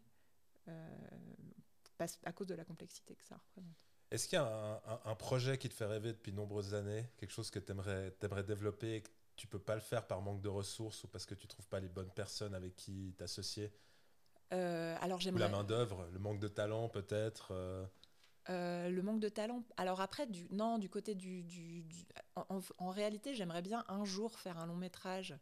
[2.25, 3.75] à cause de la complexité que ça représente.
[4.11, 6.75] Est-ce qu'il y a un, un- un projet qui te fait rêver depuis de nombreuses
[6.75, 8.15] années Quelque chose que tu aimerais,
[8.47, 11.35] développer et que tu peux pas le faire par manque de ressources ou parce que
[11.35, 13.73] tu trouves pas les bonnes personnes avec qui t'associer?
[14.53, 17.85] Euh, alors Ou la main-d'œuvre, le manque de talent peut-être euh,
[18.49, 19.63] Euh, le manque de talent.
[19.77, 21.43] Alors après, du, non, du côté du...
[21.43, 25.35] du- du- en, en- en réalité, j'aimerais bien un jour faire un long métrage.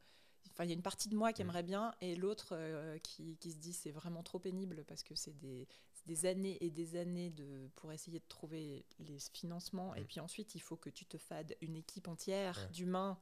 [0.52, 1.46] Enfin, il y a une partie de moi qui Mm.
[1.46, 5.14] aimerait bien et l'autre euh, qui, qui se dit c'est vraiment trop pénible parce que
[5.14, 5.66] c'est des,
[6.06, 9.94] des années et des années de, pour essayer de trouver les financements.
[9.94, 10.06] Et Mm.
[10.06, 13.18] puis ensuite, il faut que tu te fades une équipe entière d'humains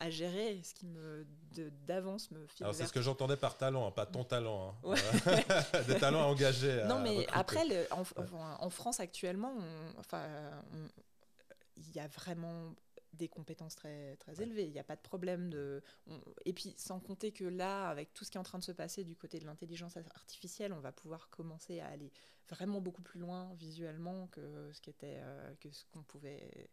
[0.00, 1.26] à gérer, ce qui me
[1.88, 4.68] d'avance me Alors c'est ce que j'entendais par talent, hein, pas ton talent.
[4.84, 4.88] hein.
[4.90, 4.96] Ouais.
[5.88, 6.82] Des talents à engager.
[6.82, 7.32] à Non, mais recruter.
[7.34, 10.24] après, le- en, France actuellement, on- enfin,
[11.76, 12.74] il y a vraiment
[13.14, 14.66] des compétences très, très élevées.
[14.66, 15.82] Il n'y a pas de problème de.
[16.06, 18.64] on- et puis, sans compter que là, avec tout ce qui est en train de
[18.64, 22.12] se passer du côté de l'intelligence artificielle, on va pouvoir commencer à aller
[22.48, 26.70] vraiment beaucoup plus loin visuellement que ce qui était, euh, que ce qu'on pouvait,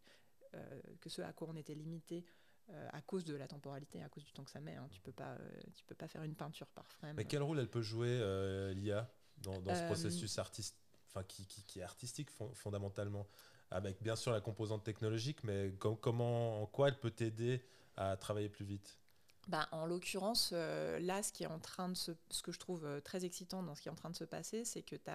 [0.55, 2.25] euh, que ce à quoi on était limité.
[2.71, 4.87] euh, à cause de la temporalité, à cause du temps que ça met, hein.
[4.89, 5.37] tu peux pas,
[5.75, 7.15] tu peux pas faire une peinture par frame.
[7.15, 8.17] Mais quel rôle elle peut jouer,
[8.73, 9.07] l'IA,
[9.37, 10.75] dans, dans ce processus artistique,
[11.07, 13.27] enfin, qui, qui- qui est artistique fon- fondamentalement?
[13.71, 17.61] Avec bien sûr la composante technologique, mais com- comment, en quoi elle peut t'aider
[17.97, 18.99] à travailler plus vite?
[19.47, 22.57] Bah, en l'occurrence, euh, là, ce qui est en train de se, ce que je
[22.57, 24.95] trouve euh, très excitant dans ce qui est en train de se passer, c'est que
[24.95, 25.11] tu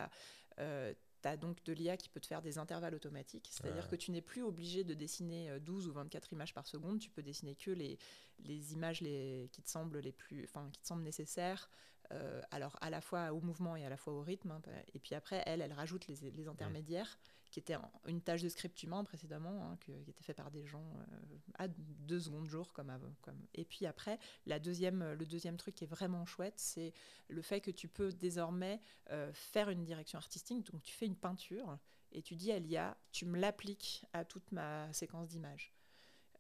[1.27, 3.49] as, donc de l'IA qui peut te faire des intervalles automatiques.
[3.51, 3.89] C'est-à-dire Ouais.
[3.89, 7.01] que tu n'es plus obligé de dessiner euh, 12 ou 24 images par seconde.
[7.01, 7.99] Tu peux dessiner que les,
[8.39, 11.69] les images les, qui, te semblent les plus, qui te semblent nécessaires.
[12.13, 14.51] Euh, alors, à la fois au mouvement et à la fois au rythme.
[14.51, 14.61] hein.
[14.95, 17.19] et puis après, elle, elle rajoute les, les intermédiaires,
[17.51, 20.51] qui étaient en- une tâche de script humain précédemment, hein, que- qui était fait par
[20.51, 22.73] des gens euh, à deux secondes jour.
[22.73, 23.41] Comme, avant- comme.
[23.55, 26.93] Et puis après, la deuxième, le deuxième truc qui est vraiment chouette, c'est
[27.29, 28.81] le fait que tu peux désormais
[29.11, 30.71] euh, faire une direction artistique.
[30.73, 31.79] Donc tu fais une peinture
[32.13, 35.73] et tu dis à l'IA, tu me l'appliques à toute ma séquence d'images.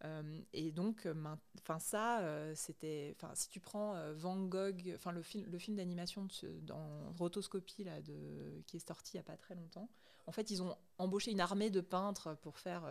[0.05, 1.15] Euh, et donc, euh,
[1.59, 5.59] enfin ça, euh, c'était, enfin si tu prends euh, Van Gogh, enfin le film, le
[5.59, 6.27] film d'animation
[6.63, 9.91] dans Rotoscopie là, de, qui est sorti il y a pas très longtemps.
[10.27, 12.83] En fait, ils ont embauché une armée de peintres pour faire,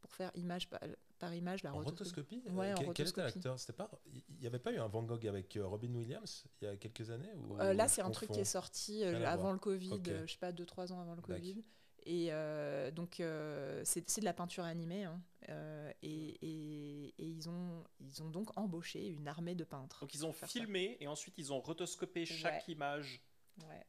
[0.00, 0.80] pour faire image par,
[1.18, 2.36] par image la En rotoscopie.
[2.42, 2.50] rotoscopie?
[2.58, 3.20] Ouais, en quel, quel était rotoscopie.
[3.34, 3.58] l'acteur?
[3.58, 6.68] C'était pas Il n'y avait pas eu un Van Gogh avec Robin Williams il y
[6.68, 10.08] a quelques années ou là, c'est un truc qui est sorti avant le Covid, Ok.
[10.08, 11.22] euh, je sais pas, 2-3 ans avant le.
[11.22, 11.64] Covid.
[12.04, 15.04] Et euh, donc, euh, c'est de la peinture animée.
[15.04, 15.20] hein.
[15.50, 16.08] Euh, et,
[16.42, 20.00] et- et ils, ont, ils ont donc embauché une armée de peintres.
[20.00, 20.46] Donc ils ont ça.
[20.46, 23.22] filmé et ensuite ils ont rotoscopé chaque image.
[23.66, 23.86] Ouais.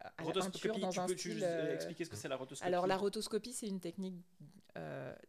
[0.00, 1.42] À la Rotoscopie, peinture dans tu un peux style,
[1.74, 2.66] expliquer ce que c'est la rotoscopie?
[2.66, 4.16] Alors la rotoscopie, c'est une technique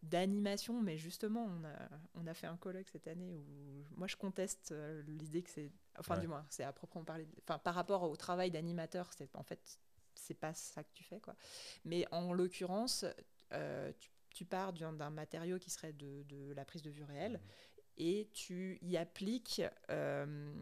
[0.04, 4.16] d'animation, mais justement, on a, on a fait un colloque cette année où moi je
[4.16, 4.74] conteste
[5.08, 6.22] l'idée que c'est, enfin Ouais.
[6.22, 9.80] du moins, c'est à proprement parler, enfin par rapport au travail d'animateur, c'est en fait
[10.22, 11.36] c'est pas ça que tu fais quoi.
[11.86, 13.06] Mais en l'occurrence,
[13.54, 17.40] euh, tu, tu pars d'un matériau qui serait de, de la prise de vue réelle
[17.98, 20.54] et tu y appliques euh,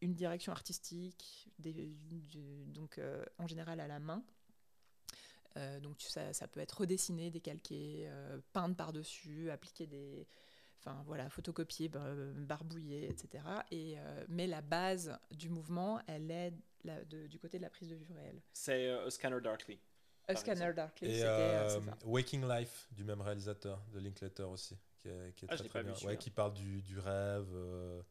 [0.00, 4.22] une direction artistique, des- du- donc euh, en général à la main.
[5.82, 8.08] Donc tu- ça, ça peut être redessiné, décalqué,
[8.52, 10.24] peindre par-dessus, appliquer des...
[10.78, 13.42] Enfin voilà, photocopier, bar- barbouiller, etc.
[13.72, 16.52] Et, euh, mais la base du mouvement, elle est
[16.84, 18.40] la- de- du côté de la prise de vue réelle.
[18.52, 19.78] C'est euh, A Scanner Darkly.
[20.28, 20.72] A Scanner.
[20.74, 21.24] Darkly, Et c'était...
[21.26, 21.80] euh, euh.
[22.04, 25.78] Waking Life du même réalisateur de Linkletter aussi, qui est, qui est Ah, très très
[25.80, 25.94] vu, bien.
[25.94, 26.12] celui-là.
[26.12, 27.48] Ouais, qui parle du, du rêve.
[27.54, 28.02] euh,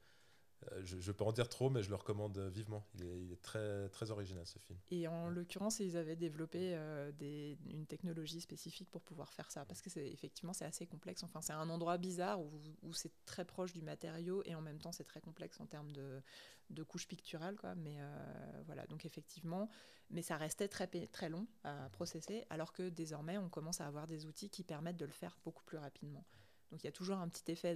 [0.83, 2.85] je, je peux en dire trop, mais je le recommande vivement.
[2.95, 4.77] Il est, il est très très original ce film.
[4.91, 9.65] Et en l'occurrence, ils avaient développé euh, des, une technologie spécifique pour pouvoir faire ça,
[9.65, 11.23] parce que c'est effectivement c'est assez complexe.
[11.23, 12.51] Enfin, c'est un endroit bizarre où,
[12.83, 15.91] où c'est très proche du matériau et en même temps c'est très complexe en termes
[15.91, 16.21] de,
[16.69, 17.75] de couche picturale, quoi.
[17.75, 19.69] Mais euh, voilà, donc effectivement,
[20.09, 24.07] mais ça restait très très long à processer, alors que désormais on commence à avoir
[24.07, 26.23] des outils qui permettent de le faire beaucoup plus rapidement.
[26.71, 27.75] Donc il y a toujours un petit effet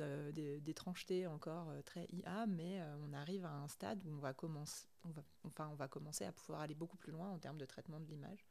[0.62, 5.10] d'étrangeté encore très IA, mais on arrive à un stade où on va, commencer, on,
[5.10, 8.00] va, enfin, on va commencer à pouvoir aller beaucoup plus loin en termes de traitement
[8.00, 8.46] de l'image.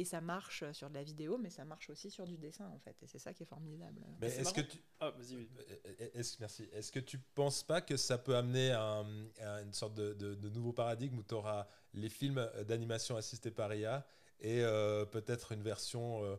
[0.00, 2.78] Et ça marche sur de la vidéo, mais ça marche aussi sur du dessin, en
[2.78, 2.96] fait.
[3.02, 4.00] Et c'est ça qui est formidable.
[4.18, 4.78] Mais est-ce que tu...
[4.98, 5.46] Ah, vas-y.
[5.98, 6.66] Est merci.
[6.72, 9.04] Est-ce que tu penses pas que ça peut amener à,
[9.62, 14.06] une sorte de, de, nouveau paradigme où tu auras les films d'animation assistés par IA
[14.40, 16.36] et euh, peut-être une version euh,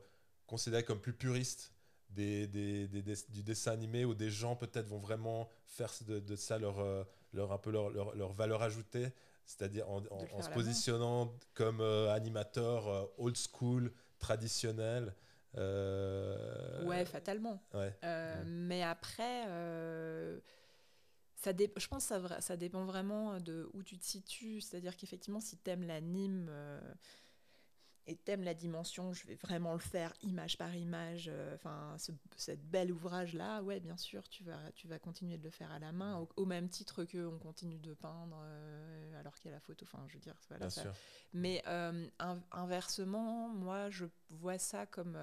[0.48, 1.72] considérée comme plus puriste
[2.12, 2.88] des, des,
[3.30, 7.04] du dessin animé où des gens peut-être vont vraiment faire de, ça leur, euh,
[7.34, 9.12] leur, un peu leur, leur, leur valeur ajoutée
[9.52, 10.02] c'est-à-dire en,
[10.42, 15.14] se positionnant comme euh, animateur euh, old school, traditionnel.
[15.58, 17.62] Euh, ouais, fatalement.
[18.46, 19.44] Mais après,
[21.36, 24.62] ça je pense que ça, ça, dépend vraiment de où tu te situes.
[24.62, 26.50] C'est-à-dire qu'effectivement, si tu aimes l'anime
[28.08, 32.12] et t'aimes la dimension, je vais vraiment le faire image par image, euh, enfin ce
[32.36, 35.72] cette bel ouvrage là, ouais bien sûr tu vas tu vas continuer de le faire
[35.72, 39.54] à la main au, même titre que on continue de peindre euh, alors qu'il y
[39.54, 40.84] a la photo, enfin je veux dire voilà ça.
[41.34, 42.08] Mais euh,
[42.52, 45.18] inversement, moi je vois ça comme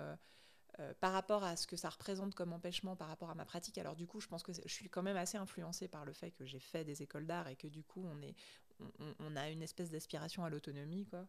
[1.01, 3.79] par rapport à ce que ça représente comme empêchement par rapport à ma pratique.
[3.79, 6.31] Alors du coup, je pense que je suis quand même assez influencée par le fait
[6.31, 8.37] que j'ai fait des écoles d'art et que du coup, on est,
[9.01, 11.27] on, on a une espèce d'aspiration à l'autonomie, quoi.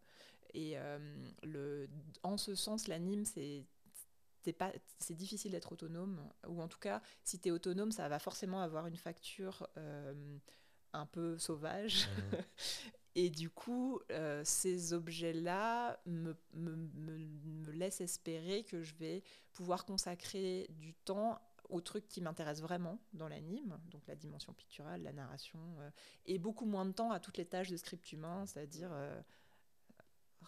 [0.54, 0.98] Et euh,
[1.44, 1.88] le,
[2.24, 3.66] en ce sens, l'anime, c'est
[5.00, 8.62] c'est difficile d'être autonome, ou en tout cas, si tu es autonome, ça va forcément
[8.62, 10.38] avoir une facture euh,
[10.94, 12.08] un peu sauvage.
[12.08, 12.36] Mmh.
[13.16, 19.86] Et du coup, euh, ces objets-là me, me, me, laissent espérer que je vais pouvoir
[19.86, 21.40] consacrer du temps
[21.70, 25.78] aux trucs qui m'intéressent vraiment dans l'anime, donc la dimension picturale, la narration,
[26.26, 28.92] et beaucoup moins de temps à toutes les tâches de script humain, c'est-à-dire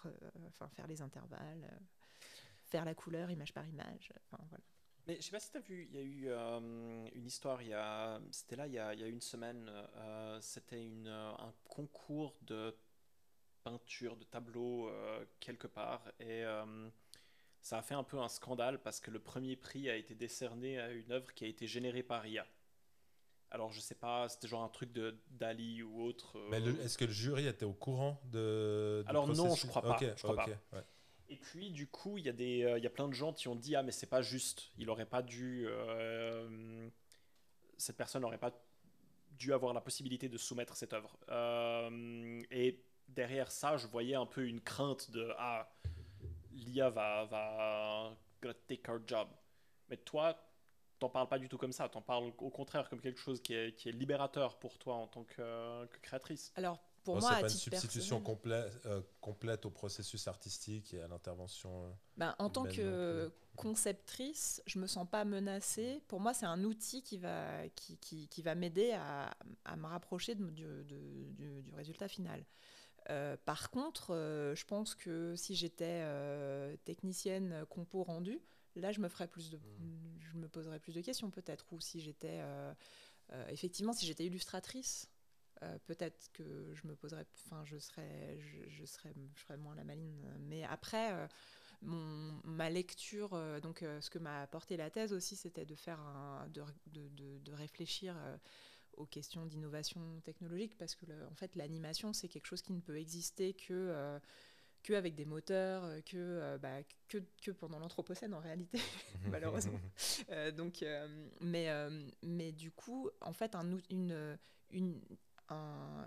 [0.05, 0.11] euh,
[0.47, 2.25] enfin, faire les intervalles, euh,
[2.65, 4.11] faire la couleur image par image.
[4.25, 4.63] Enfin, voilà.
[5.07, 7.59] Mais je sais pas si tu as vu, il y a eu euh, une histoire,
[8.31, 9.69] c'était là il y a, une semaine,
[10.41, 12.75] c'était un concours de
[13.63, 14.91] peinture, de tableau
[15.39, 16.43] quelque part, et
[17.61, 20.79] ça a fait un peu un scandale parce que le premier prix a été décerné
[20.79, 22.45] à une œuvre qui a été générée par IA.
[23.51, 26.39] Alors, je sais pas, c'était genre un truc de Dali ou autre.
[26.49, 29.03] Mais euh, est-ce que le jury était au courant de.
[29.07, 29.97] Alors, non, je crois pas.
[29.99, 30.47] je crois pas.
[31.27, 33.47] Et puis, du coup, il y, a des, euh, y a plein de gens qui
[33.49, 34.71] ont dit Ah, mais c'est pas juste.
[34.77, 35.65] Il aurait pas dû.
[35.67, 36.89] Euh,
[37.77, 38.53] cette personne n'aurait pas
[39.31, 41.17] dû avoir la possibilité de soumettre cette œuvre.
[42.51, 45.69] et derrière ça, je voyais un peu une crainte de Ah,
[46.53, 48.17] l'IA va, va
[48.67, 49.27] take our job.
[49.89, 50.37] Mais toi,
[50.99, 53.53] t'en parles pas du tout comme ça, t'en parles au contraire comme quelque chose qui
[53.53, 56.51] est, qui est libérateur pour toi en tant que, créatrice.
[56.55, 61.07] Alors pour moi, c'est pas une substitution complète, euh, complète au processus artistique et à
[61.07, 61.85] l'intervention.
[61.85, 66.03] Euh, ben, en tant que conceptrice, je me sens pas menacée.
[66.07, 69.31] Pour moi, c'est un outil qui va, qui, qui, qui va m'aider à,
[69.65, 72.45] à, me rapprocher de, du, du, du, résultat final.
[73.09, 74.11] Euh, par contre,
[74.55, 76.05] je pense que si j'étais
[76.85, 78.41] technicienne compo rendu,
[78.75, 80.19] là, je me ferais plus de, hmm.
[80.19, 81.65] je me poserais plus de questions peut-être.
[81.73, 82.73] Ou si j'étais, euh,
[83.33, 85.09] euh, effectivement, si j'étais illustratrice,
[85.63, 88.39] euh, peut-être que je me poserais, enfin, je serais,
[88.69, 90.25] je, serais, je moins la maline.
[90.39, 91.27] Mais après,
[91.81, 93.31] mon, ma lecture,
[93.61, 97.53] donc, ce que m'a apporté la thèse aussi, c'était de faire un, de, de, de,
[97.53, 98.15] réfléchir
[98.97, 102.97] aux questions d'innovation technologique parce que en fait l'animation c'est quelque chose qui ne peut
[102.97, 104.19] exister que
[104.83, 108.79] que avec des moteurs, euh, que, euh, bah, que, que, pendant l'Anthropocène en réalité,
[109.31, 109.79] malheureusement.
[110.29, 110.85] Euh, donc,
[111.41, 111.67] mais,
[112.21, 114.37] mais du coup, en fait, un, une,
[114.71, 115.01] une,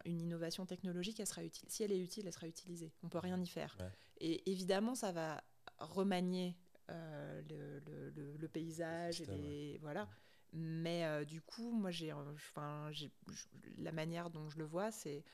[0.05, 1.69] une innovation technologique, elle sera utile.
[1.69, 2.93] Si elle est utile, elle sera utilisée.
[3.03, 3.77] On peut rien y faire.
[4.19, 5.43] Et évidemment, ça va
[5.79, 6.57] remanier
[6.89, 10.09] le, le, le, paysage et les, voilà.
[10.55, 12.91] Mais du coup, moi, j'ai, enfin,
[13.79, 15.25] la manière dont je le vois, c'est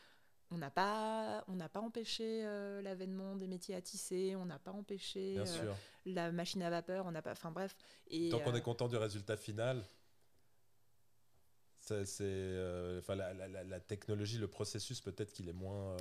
[0.51, 4.59] on n'a pas, on n'a pas empêché euh, l'avènement des métiers à tisser, on n'a
[4.59, 5.75] pas empêché euh,
[6.07, 7.77] la machine à vapeur, on n'a pas, enfin bref.
[8.09, 9.83] Et, Tant qu'on est euh, content du résultat final,
[11.79, 12.03] c'est,
[12.99, 15.97] enfin la, la, technologie, le processus peut-être qu'il est moins,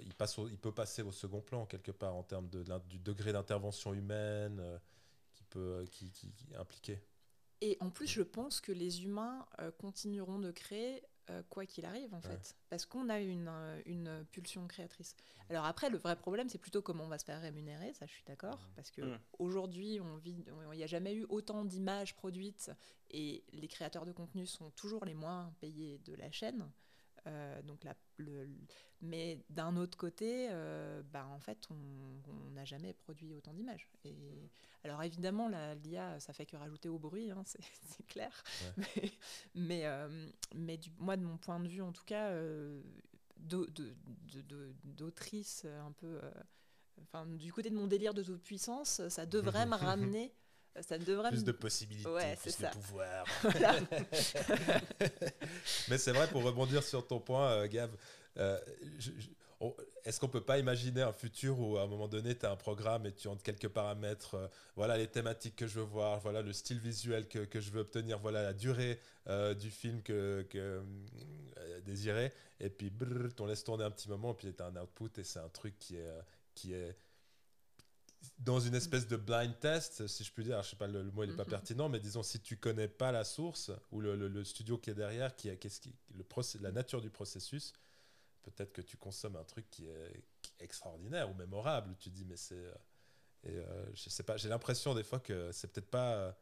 [0.00, 3.32] il passe, il peut passer au second plan quelque part en termes de, du degré
[3.32, 4.60] d'intervention humaine
[5.32, 7.00] qui peut, qui, qui, impliqué.
[7.60, 9.46] Et en plus, je pense que les humains
[9.78, 14.24] continueront de créer euh, quoi qu'il arrive en fait, parce qu'on a une, euh, une,
[14.30, 15.16] pulsion créatrice.
[15.50, 18.12] Alors après, le vrai problème, c'est plutôt comment on va se faire rémunérer, ça je
[18.12, 18.74] suis d'accord, mmh.
[18.76, 19.18] parce que mmh.
[19.40, 22.70] aujourd'hui, on vit, il n'y a jamais eu autant d'images produites
[23.10, 26.70] et les créateurs de contenu sont toujours les moins payés de la chaîne.
[27.26, 28.48] Euh, donc la, le,
[29.00, 33.88] mais d'un autre côté, euh, bah, en fait, on n'a jamais produit autant d'images.
[34.04, 34.50] Et
[34.84, 35.48] alors évidemment,
[35.84, 37.42] l'IA, ça fait que rajouter au bruit, hein,
[37.84, 38.42] c'est clair.
[38.78, 39.12] Ouais.
[39.54, 40.08] Mais, mais,
[40.54, 42.32] mais du, moi, de mon point de vue, en tout cas,
[44.84, 46.20] d'autrice un peu
[47.02, 50.32] enfin, du côté de mon délire de toute puissance, ça devrait me ramener.
[50.82, 52.68] Ça devrait plus de possibilités, ouais, plus ça.
[52.68, 53.24] de pouvoir.
[55.88, 57.90] Mais c'est vrai, pour rebondir sur ton point, euh, Gav,
[58.38, 58.58] euh,
[60.04, 62.56] est-ce qu'on peut pas imaginer un futur où à un moment donné, tu as un
[62.56, 66.42] programme et tu entres quelques paramètres, euh, voilà les thématiques que je veux voir, voilà
[66.42, 70.46] le style visuel que, que je veux obtenir, voilà la durée euh, du film que,
[70.50, 70.82] que
[71.86, 74.76] désiré, et puis brrr, on laisse tourner un petit moment, et puis tu as un
[74.76, 76.10] output, et c'est un truc qui est
[76.54, 76.96] qui est
[78.38, 81.24] dans une espèce de blind test, si je puis dire, je sais pas, le, mot
[81.24, 81.50] n'est pas mhm.
[81.50, 84.94] pertinent, mais disons, si tu connais pas la source ou le, le, studio qui est
[84.94, 86.24] derrière, qui est, qu'est-ce qui, le
[86.60, 87.72] la nature du processus,
[88.42, 90.22] peut-être que tu consommes un truc qui est,
[90.60, 91.94] extraordinaire ou mémorable.
[91.98, 92.54] Tu dis, mais c'est.
[92.54, 92.74] Euh,
[93.44, 96.36] et euh, je sais pas, j'ai l'impression des fois que c'est peut-être pas,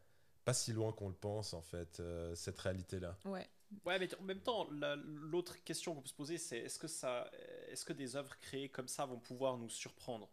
[0.45, 3.18] pas si loin qu'on le pense, en fait, euh, cette réalité-là.
[3.24, 3.49] Ouais.
[3.85, 7.28] Ouais, mais en même temps, l'autre question qu'on peut se poser, c'est est-ce que, ça,
[7.68, 10.30] est-ce que des œuvres créées comme ça vont pouvoir nous surprendre?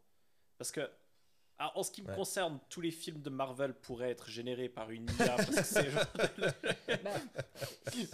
[0.57, 0.87] Parce que,
[1.75, 5.07] en ce qui me concerne, tous les films de Marvel pourraient être générés par une
[5.19, 5.35] IA.
[5.35, 5.91] parce que c'est
[7.03, 7.11] bah.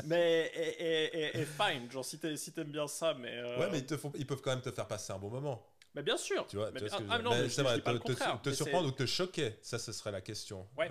[0.05, 3.37] mais, et, et, fine, genre, si, t'aimes bien ça, mais.
[3.37, 5.29] Euh, ouais, mais ils, te font, ils peuvent quand même te faire passer un bon
[5.29, 5.65] moment.
[5.95, 6.45] Mais bien sûr.
[6.47, 10.67] Tu vois, c'est vrai, te, te surprendre ou te choquer, ça, ce serait la question.
[10.77, 10.89] ouais.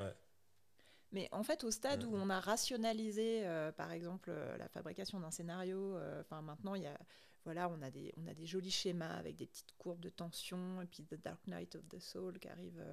[1.13, 5.21] Mais en fait, au stade où on a rationalisé, euh, par exemple, euh, la fabrication
[5.21, 6.99] d'un scénario, euh, enfin maintenant, il y a,
[7.47, 10.83] voilà, on a, des, on a des jolis schémas avec des petites courbes de tension,
[10.83, 12.85] et puis The Dark Knight of the Soul qui arrive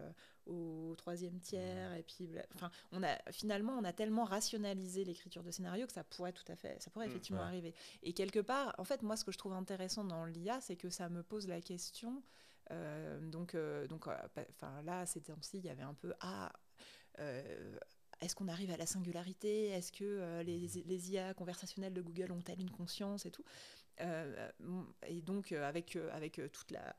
[0.45, 5.51] au troisième tiers, et puis, enfin, on a, finalement, on a tellement rationalisé l'écriture de
[5.51, 7.73] scénario que ça pourrait tout à fait, ça pourrait mm, effectivement arriver.
[8.03, 10.89] Et quelque part, en fait, moi, ce que je trouve intéressant dans l'IA, c'est que
[10.89, 12.23] ça me pose la question.
[13.21, 13.57] donc,
[13.89, 14.07] donc,
[14.49, 16.51] enfin là, ces temps-ci, il y avait un peu ah,
[18.23, 19.67] est-ce qu'on arrive à la singularité?
[19.67, 23.43] Est-ce que euh, les, les, IA conversationnelles de Google ont-elles une conscience et tout?
[23.43, 26.95] euh, Et donc, euh, avec, avec toute la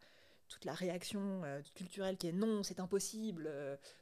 [0.46, 1.40] toute la réaction
[1.74, 3.50] culturelle qui est non, c'est impossible,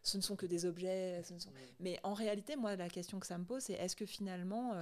[0.02, 1.22] ce ne sont que des objets.
[1.22, 1.52] Ce ne sont...
[1.78, 4.74] Mais en réalité, moi, la question que ça me pose, c'est est-ce que finalement,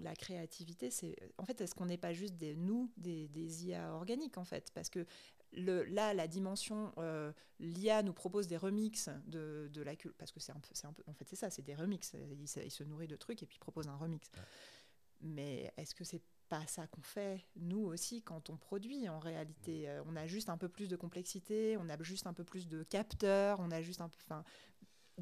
[0.00, 1.16] la créativité, c'est.
[1.36, 4.70] En fait, est-ce qu'on n'est pas juste des nous, des, des, IA organiques, en fait?
[4.72, 5.04] Parce que
[5.52, 10.32] le, là, la dimension, euh, l'IA nous propose des remixes de, de la culture, parce
[10.32, 12.14] que c'est un, peu, un peu, en fait, c'est ça, c'est des remixes.
[12.38, 14.30] Il, se nourrit de trucs et puis propose un remix.
[15.20, 19.88] Mais est-ce que c'est pas ça qu'on fait, nous aussi, quand on produit en réalité
[19.88, 22.68] euh, On a juste un peu plus de complexité, on a juste un peu plus
[22.68, 24.34] de capteurs, on a juste un peu.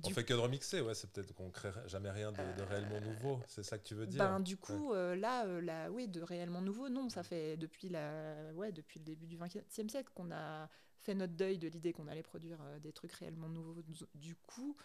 [0.05, 3.01] On fait que de remixer, ouais, c'est peut-être qu'on crée jamais rien de, de, réellement
[3.01, 6.09] nouveau, c'est ça que tu veux dire Ben du coup, euh, là, euh, là, oui,
[6.09, 10.11] de réellement nouveau, non, ça fait depuis la, ouais, depuis le début du XXe siècle
[10.15, 10.69] qu'on a
[11.01, 13.83] fait notre deuil de l'idée qu'on allait produire euh, des trucs réellement nouveaux.
[14.15, 14.77] Du coup,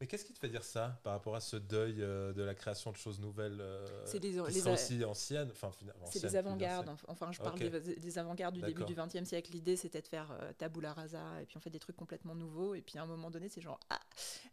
[0.00, 2.54] mais qu'est-ce qui te fait dire ça par rapport à ce deuil euh, de la
[2.54, 5.70] création de choses nouvelles euh, C'est des, qui sont aussi anciennes enfin,
[6.10, 6.94] C'est des avant-gardes.
[7.08, 9.52] Enfin, je parle des, avant-gardes du début du XXe siècle.
[9.52, 12.74] L'idée, c'était de faire euh, tabula rasa et puis on fait des trucs complètement nouveaux.
[12.74, 14.00] Et puis à un moment donné, c'est genre, ah,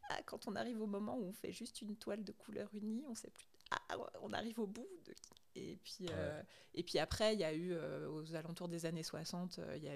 [0.10, 3.04] ah, quand on arrive au moment où on fait juste une toile de couleur unie,
[3.10, 3.48] on sait plus.
[3.72, 5.14] Ah, on arrive au bout de
[5.56, 6.42] et puis, euh,
[6.74, 9.84] et puis après, il y a eu, euh, aux alentours des années 60, euh, il
[9.84, 9.94] y a,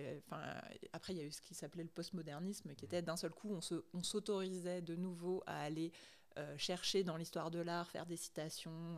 [0.93, 3.49] après, il y a eu ce qui s'appelait le postmodernisme, qui était d'un seul coup,
[3.93, 5.91] on s'autorisait on de nouveau à aller
[6.57, 8.97] chercher dans l'histoire de l'art, faire des citations,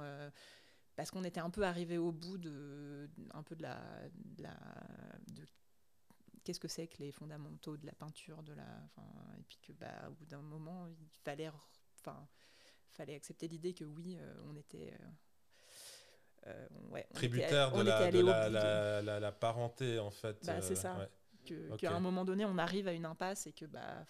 [0.98, 3.80] parce qu'on était un peu arrivé au bout de, un peu de la,
[4.40, 4.58] la
[5.30, 5.46] de,
[6.44, 8.68] qu'est-ce que c'est que les fondamentaux de la peinture, de la,
[9.38, 11.50] et puis que, bah, au bout d'un moment, il fallait,
[12.02, 12.28] enfin,
[12.90, 14.94] fallait accepter l'idée que oui, on était
[16.48, 16.68] euh,
[17.14, 17.84] Tributaire de,
[18.22, 20.38] la, la, parenté, en fait.
[20.46, 21.10] Bah, c'est ça.
[21.78, 24.06] Qu'à un moment donné, on arrive à une impasse et que bah,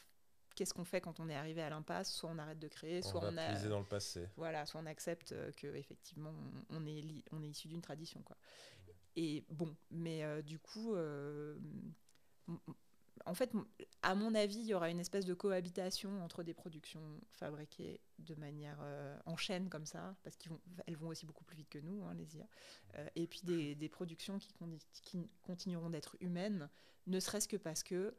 [0.56, 2.12] qu'est-ce qu'on fait quand on est arrivé à l'impasse?
[2.12, 4.28] Soit on arrête de créer, soit on, a dans le passé.
[4.36, 6.34] Voilà, soit on accepte que effectivement
[6.70, 8.36] on est on est issu d'une tradition quoi.
[9.16, 11.58] Et bon, mais euh, du coup, euh,
[13.26, 13.51] en fait,
[14.01, 18.36] à mon avis, il y aura une espèce de cohabitation entre des productions fabriquées de
[18.36, 21.70] manière euh, en chaîne comme ça, parce qu'elles vont, elles vont aussi beaucoup plus vite
[21.70, 22.47] que nous, hein, les IA,
[22.95, 24.53] euh, et puis des, des productions qui,
[25.01, 26.70] qui continueront d'être humaines,
[27.07, 28.15] ne serait-ce que parce que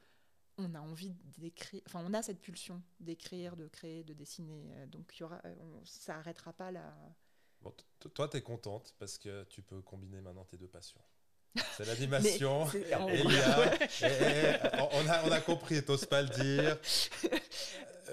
[0.58, 4.86] on a envie d'écrire, enfin on a cette pulsion d'écrire, de créer, de dessiner, euh,
[4.86, 5.40] donc il y aura,
[5.84, 6.94] ça arrêtera pas la...
[7.62, 7.74] Bon,
[8.14, 11.00] toi, tu es contente parce que tu peux combiner maintenant tes deux passions.
[11.76, 12.62] C'est l'animation.
[14.92, 16.76] on, a, on a compris, t'oses pas le dire.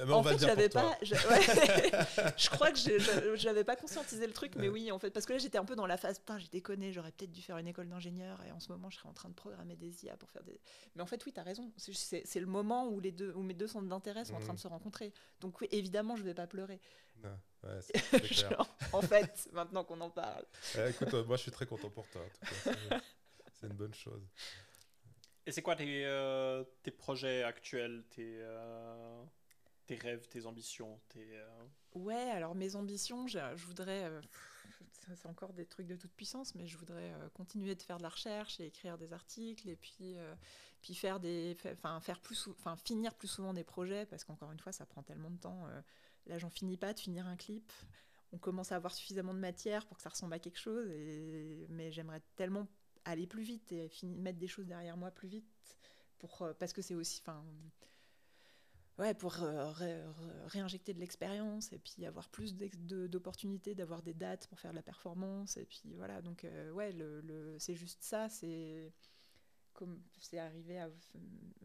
[0.05, 0.95] Mais on en fait, dire j'avais pas.
[1.01, 2.33] je- ouais.
[2.37, 4.73] je crois que je- j'avais pas conscientisé le truc, mais Ouais.
[4.73, 6.19] oui, en fait, parce que là, j'étais un peu dans la phase.
[6.19, 6.91] Putain, j'ai déconné.
[6.93, 9.29] J'aurais peut-être dû faire une école d'ingénieur, et en ce moment, je serais en train
[9.29, 10.59] de programmer des IA pour faire des.
[10.95, 11.71] Mais en fait, oui, t'as raison.
[11.77, 14.59] C'est- le moment où les deux, où mes deux centres d'intérêt sont en train de
[14.59, 15.11] se rencontrer.
[15.41, 16.79] Donc oui, évidemment, je vais pas pleurer.
[17.23, 17.31] Non,
[17.63, 17.79] ouais,
[18.51, 18.65] clair.
[18.93, 20.45] En fait, maintenant qu'on en parle.
[20.75, 22.21] Ouais, écoute, euh, moi je suis très content pour toi.
[22.21, 22.99] en tout cas.
[23.59, 24.21] C'est- une bonne chose.
[25.45, 29.23] Et c'est quoi tes, euh, tes projets actuels, tes, euh,
[29.85, 34.21] tes rêves, tes ambitions tes, euh, Ouais, alors mes ambitions, je, je voudrais, euh,
[35.15, 38.03] c'est encore des trucs de toute puissance, mais je voudrais euh, continuer de faire de
[38.03, 40.35] la recherche et écrire des articles et puis, euh,
[40.81, 44.51] puis faire des, enfin faire plus, sou- enfin finir plus souvent des projets parce qu'encore
[44.51, 45.65] une fois, ça prend tellement de temps.
[45.67, 45.81] euh,
[46.25, 47.71] là, j'en finis pas de finir un clip.
[48.33, 51.65] On commence à avoir suffisamment de matière pour que ça ressemble à quelque chose, et,
[51.69, 52.67] mais j'aimerais tellement
[53.11, 55.77] aller plus vite et fini- mettre des choses derrière moi plus vite
[56.19, 57.43] pour, euh, parce que c'est aussi, enfin
[58.97, 64.13] ouais, pour euh, ré- ré- réinjecter de l'expérience et puis avoir plus d'opportunités, d'avoir des
[64.13, 65.57] dates pour faire de la performance.
[65.57, 68.91] Et puis voilà, donc euh, ouais, le, le- c'est juste ça, c'est
[69.73, 70.89] comme c'est arrivé à.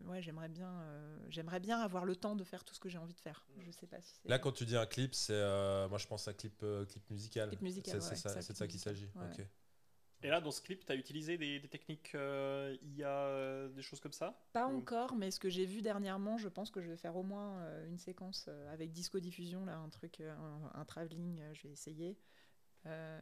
[0.05, 2.99] Ouais, j'aimerais bien, euh, j'aimerais bien avoir le temps de faire tout ce que j'ai
[2.99, 3.47] envie de faire.
[3.61, 4.29] Je sais pas si c'est.
[4.29, 6.85] Là, quand tu dis un clip, c'est euh, moi je pense à un clip, euh,
[6.85, 7.49] clip musical.
[7.49, 9.11] Clip musical, C'est ouais, ça, ça, c'est de clip ça qu'il s'agit.
[9.15, 9.47] ouais.
[10.23, 13.83] Et là, dans ce clip, tu as utilisé des, des techniques euh, IA, euh, des
[13.83, 16.81] choses comme ça Pas Ou- encore, mais ce que j'ai vu dernièrement, je pense que
[16.81, 20.21] je vais faire au moins euh, une séquence euh, avec disco diffusion, là, un truc,
[20.21, 22.17] un, un travelling, je vais essayer.
[22.87, 23.21] Euh,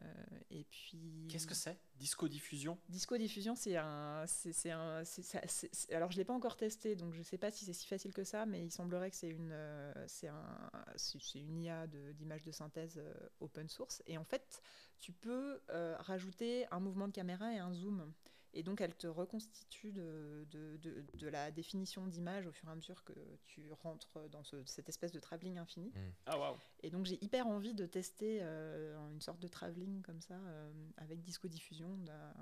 [0.49, 1.27] et puis.
[1.29, 1.77] Qu'est-ce que c'est?
[1.95, 6.95] Disco diffusion Disco diffusion, c'est un, c'est un, c'est- alors je l'ai pas encore testé,
[6.95, 9.29] donc je sais pas si c'est si facile que ça, mais il semblerait que c'est
[9.29, 14.17] une, euh, c'est un, c'est une IA de- d'image de, synthèse euh, open source, et
[14.17, 14.61] en fait,
[14.99, 18.11] tu peux euh, rajouter un mouvement de caméra et un zoom,
[18.53, 22.71] et donc elle te reconstitue de, de, de- de la définition d'image au fur et
[22.71, 23.13] à mesure que
[23.45, 25.91] tu rentres dans ce- cette espèce de travelling infini.
[26.25, 30.21] Ah waouh Et donc j'ai hyper envie de tester euh, une sorte de travelling comme
[30.21, 31.97] ça euh, avec disco diffusion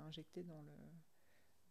[0.06, 0.72] injecté dans le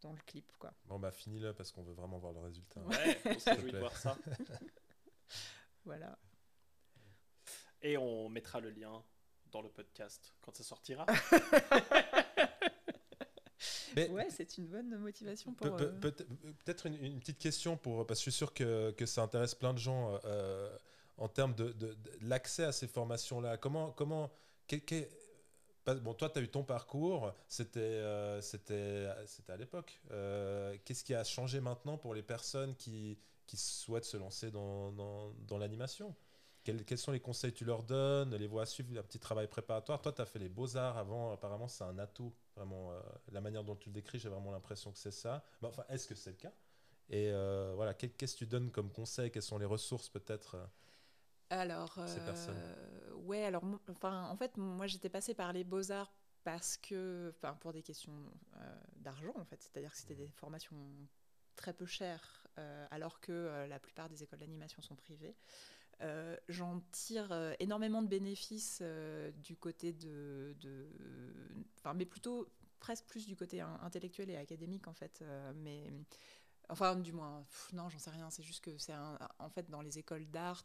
[0.01, 0.73] dans le clip quoi.
[0.85, 2.79] Bon bah finis-le parce qu'on veut vraiment voir le résultat.
[2.83, 4.17] Ouais, on se réjouit de voir ça.
[5.85, 6.17] Voilà.
[7.81, 9.03] Et on mettra le lien
[9.51, 11.05] dans le podcast quand ça sortira.
[13.95, 15.75] Mais Ouais, c'est une bonne motivation pour.
[15.75, 16.11] pe- euh, peut-
[16.65, 19.55] Peut-être une, une petite question pour parce que je suis sûr que, que ça intéresse
[19.55, 20.75] plein de gens euh,
[21.17, 23.57] en termes de, de- de l'accès à ces formations-là.
[23.57, 24.29] Comment comment
[26.01, 29.07] bon toi tu as eu ton parcours, c'était euh, c'était
[29.47, 29.99] à l'époque.
[30.11, 33.17] Euh, Qu'est-ce qui a changé maintenant pour les personnes qui
[33.47, 36.15] qui souhaitent se lancer dans, dans, dans l'animation?
[36.71, 39.19] Quels, quels sont les conseils que tu leur donnes, les voies à suivre, un petit
[39.19, 42.33] travail préparatoire Toi, tu as fait les beaux-arts avant, apparemment, c'est un atout.
[42.55, 42.99] Vraiment, euh,
[43.31, 45.43] la manière dont tu le décris, j'ai vraiment l'impression que c'est ça.
[45.61, 46.53] Mais enfin, est-ce que c'est le cas?
[47.09, 49.31] Et euh, voilà, qu'est- qu'est-ce que tu donnes comme conseil?
[49.31, 50.65] Quelles sont les ressources, peut-être euh
[51.49, 52.61] Alors, ces personnes?
[53.25, 56.13] ouais, alors, enfin, en fait, moi, j'étais passée par les beaux arts
[56.43, 58.13] parce que, enfin, pour des questions
[58.97, 60.77] d'argent, en fait, c'est-à-dire que c'était des formations
[61.55, 62.47] très peu chères,
[62.91, 65.35] alors que la plupart des écoles d'animation sont privées.
[66.01, 70.55] Euh, J'en tire euh, énormément de bénéfices euh, du côté de,
[71.77, 72.47] enfin, mais plutôt
[72.79, 75.23] presque plus du côté in- intellectuel et académique en fait.
[75.55, 75.91] mais
[76.69, 78.29] enfin, du moins, non, j'en sais rien.
[78.29, 78.93] C'est juste que c'est
[79.39, 80.63] en fait dans les écoles d'art,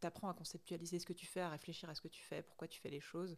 [0.00, 2.68] t'apprends à conceptualiser ce que tu fais, à réfléchir à ce que tu fais, pourquoi
[2.68, 3.36] tu fais les choses.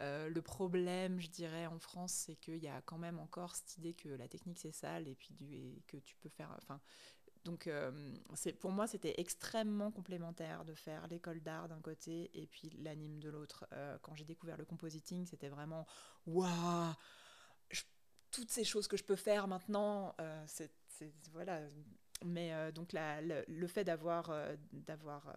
[0.00, 3.94] Le problème, je dirais, en France, c'est qu'il y a quand même encore cette idée
[3.94, 6.54] que la technique c'est sale et puis que tu peux faire.
[6.62, 6.80] Enfin,
[7.44, 7.90] donc, euh,
[8.60, 13.28] pour moi, c'était extrêmement complémentaire de faire l'école d'art d'un côté et puis l'anime de
[13.28, 13.66] l'autre.
[13.72, 15.86] Euh, quand j'ai découvert le compositing, c'était vraiment
[16.26, 16.92] waouh,
[18.30, 20.70] toutes ces choses que je peux faire maintenant, euh, c'est
[21.32, 21.60] voilà.
[22.24, 24.32] Mais donc la- le, fait d'avoir
[24.72, 25.32] d'avoir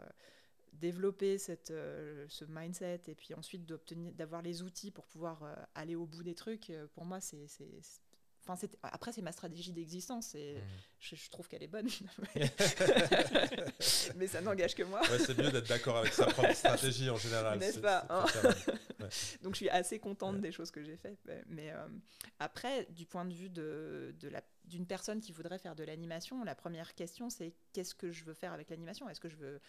[0.74, 3.66] développé cette, ce mindset et puis ensuite
[4.16, 5.44] d'avoir les outils pour pouvoir
[5.76, 7.48] aller au bout des trucs, pour moi, c'est-
[8.48, 10.58] Enfin, après, c'est ma stratégie d'existence et
[11.00, 11.88] je, je trouve qu'elle est bonne.
[14.16, 15.02] Mais ça n'engage que moi.
[15.02, 17.60] Ouais, c'est mieux d'être d'accord avec sa propre stratégie en général.
[17.60, 18.26] N'est-ce pas, hein.
[19.42, 20.42] Donc je suis assez contente Ouais.
[20.42, 21.20] des choses que j'ai faites.
[21.26, 21.88] Mais, mais, euh,
[22.40, 26.44] après, du point de vue de, de la- d'une personne qui voudrait faire de l'animation,
[26.44, 29.10] la première question c'est qu'est-ce que je veux faire avec l'animation?
[29.10, 29.60] Est-ce que je veux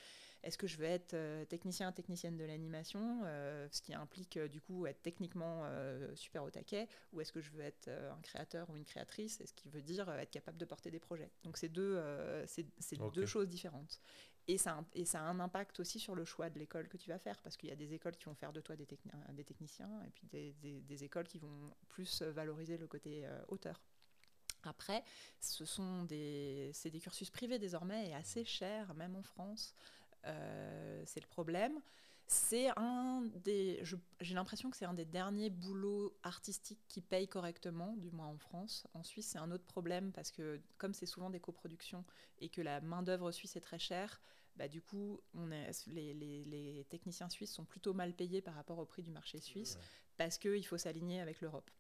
[0.43, 4.49] est-ce que je veux être euh, technicien, technicienne de l'animation, euh, ce qui implique euh,
[4.49, 5.65] du coup être techniquement
[6.15, 9.47] super au taquet, ou est-ce que je veux être un créateur ou une créatrice, et
[9.47, 11.31] ce qui veut dire être capable de porter des projets.
[11.45, 12.01] Donc c'est deux,
[12.47, 12.67] c'est,
[13.11, 14.01] deux choses différentes.
[14.49, 16.89] Et ça, a un- et ça a un impact aussi sur le choix de l'école
[16.89, 18.75] que tu vas faire, parce qu'il y a des écoles qui vont faire de toi
[18.75, 22.89] des, techni- des techniciens, et puis des, des- des écoles qui vont plus valoriser le
[22.89, 23.81] côté euh, auteur.
[24.65, 25.03] Après,
[25.41, 29.75] ce sont des, c'est des cursus privés désormais et assez chers, même en France.
[30.25, 31.81] C'est le problème.
[32.27, 33.83] C'est un des.
[34.21, 38.39] J'ai l'impression que c'est un des derniers boulots artistiques qui payent correctement, du moins en
[38.39, 38.87] France.
[38.95, 42.05] En Suisse, c'est un autre problème parce que, comme c'est souvent des coproductions
[42.39, 44.21] et que la main-d'œuvre suisse est très chère,
[44.57, 48.79] bah, du coup, on est, les, les, techniciens suisses sont plutôt mal payés par rapport
[48.79, 49.79] au prix du marché suisse
[50.17, 51.71] parce qu'il faut s'aligner avec l'Europe.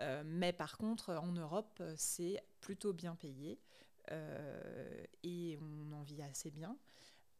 [0.00, 3.60] Euh, mais par contre, en Europe, c'est plutôt bien payé
[4.10, 6.76] euh, et on en vit assez bien.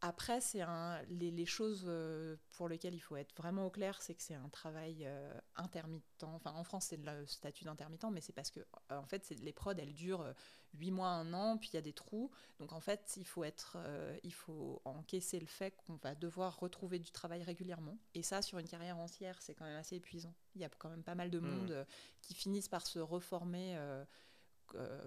[0.05, 4.13] Après, c'est un, les, choses euh, pour lesquelles il faut être vraiment au clair, c'est
[4.13, 6.23] que c'est un travail euh, intermittent.
[6.23, 9.53] Enfin, en France, c'est le statut d'intermittent, mais c'est parce que, euh, en fait, les
[9.53, 10.33] prods, elles durent
[10.73, 12.29] 8 mois, 1 an, puis il y a des trous.
[12.59, 13.77] Donc, en fait, il faut, être,
[14.23, 17.97] il faut encaisser le fait qu'on va devoir retrouver du travail régulièrement.
[18.13, 20.33] Et ça, sur une carrière entière, c'est quand même assez épuisant.
[20.55, 21.47] Il y a quand même pas mal de mmh.
[21.47, 21.87] monde
[22.21, 24.03] qui finissent par se reformer euh,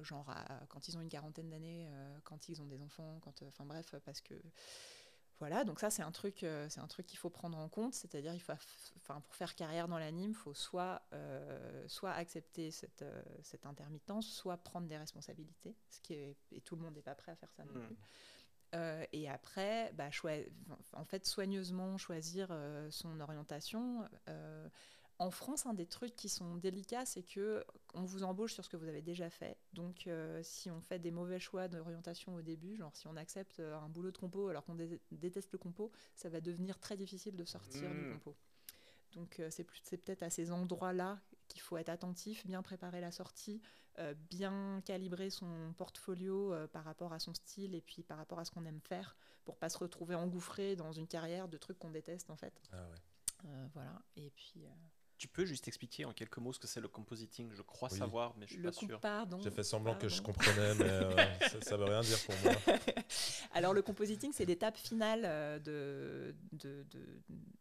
[0.02, 0.32] genre
[0.68, 3.64] quand ils ont une quarantaine d'années, euh, quand ils ont des enfants, quand, euh, enfin
[3.64, 4.34] bref, parce que
[5.38, 8.32] voilà, donc ça c'est un truc, c'est un truc qu'il faut prendre en compte, c'est-à-dire
[8.32, 8.54] il faut,
[8.96, 11.02] enfin pour faire carrière dans l'anime, il faut soit,
[11.88, 13.04] soit accepter cette,
[13.42, 17.14] cette intermittence, soit prendre des responsabilités, ce qui est, et tout le monde n'est pas
[17.14, 17.86] prêt à faire ça non hmm.
[17.86, 17.96] plus.
[19.12, 20.09] et après, bah,
[20.94, 22.48] en fait, soigneusement choisir
[22.88, 24.09] son orientation.
[25.18, 27.64] En France, un des trucs qui sont délicats, c'est que
[27.94, 29.56] on vous embauche sur ce que vous avez déjà fait.
[29.72, 33.60] Donc, euh, si on fait des mauvais choix d'orientation au début, genre si on accepte
[33.60, 34.76] euh, un boulot de compo alors qu'on
[35.10, 38.12] déteste le compo, ça va devenir très difficile de sortir du mmh.
[38.12, 38.36] compo.
[39.12, 43.62] Donc, euh, c'est peut-être à ces endroits-là qu'il faut être attentif, bien préparer la sortie,
[44.28, 48.50] bien calibrer son portfolio par rapport à son style et puis par rapport à ce
[48.50, 52.28] qu'on aime faire, pour pas se retrouver engouffré dans une carrière de trucs qu'on déteste
[52.28, 52.60] en fait.
[52.72, 53.68] Ah ouais.
[53.72, 54.02] voilà.
[54.16, 54.66] Et puis.
[55.18, 58.34] Tu peux juste expliquer en quelques mots ce que c'est le compositing Je crois savoir,
[58.36, 59.00] mais je suis pas sûr.
[59.42, 62.54] J'ai fait semblant que je comprenais, mais euh, ça, ne veut rien dire pour moi.
[63.52, 66.84] Alors le compositing, c'est l'étape finale euh, de, de,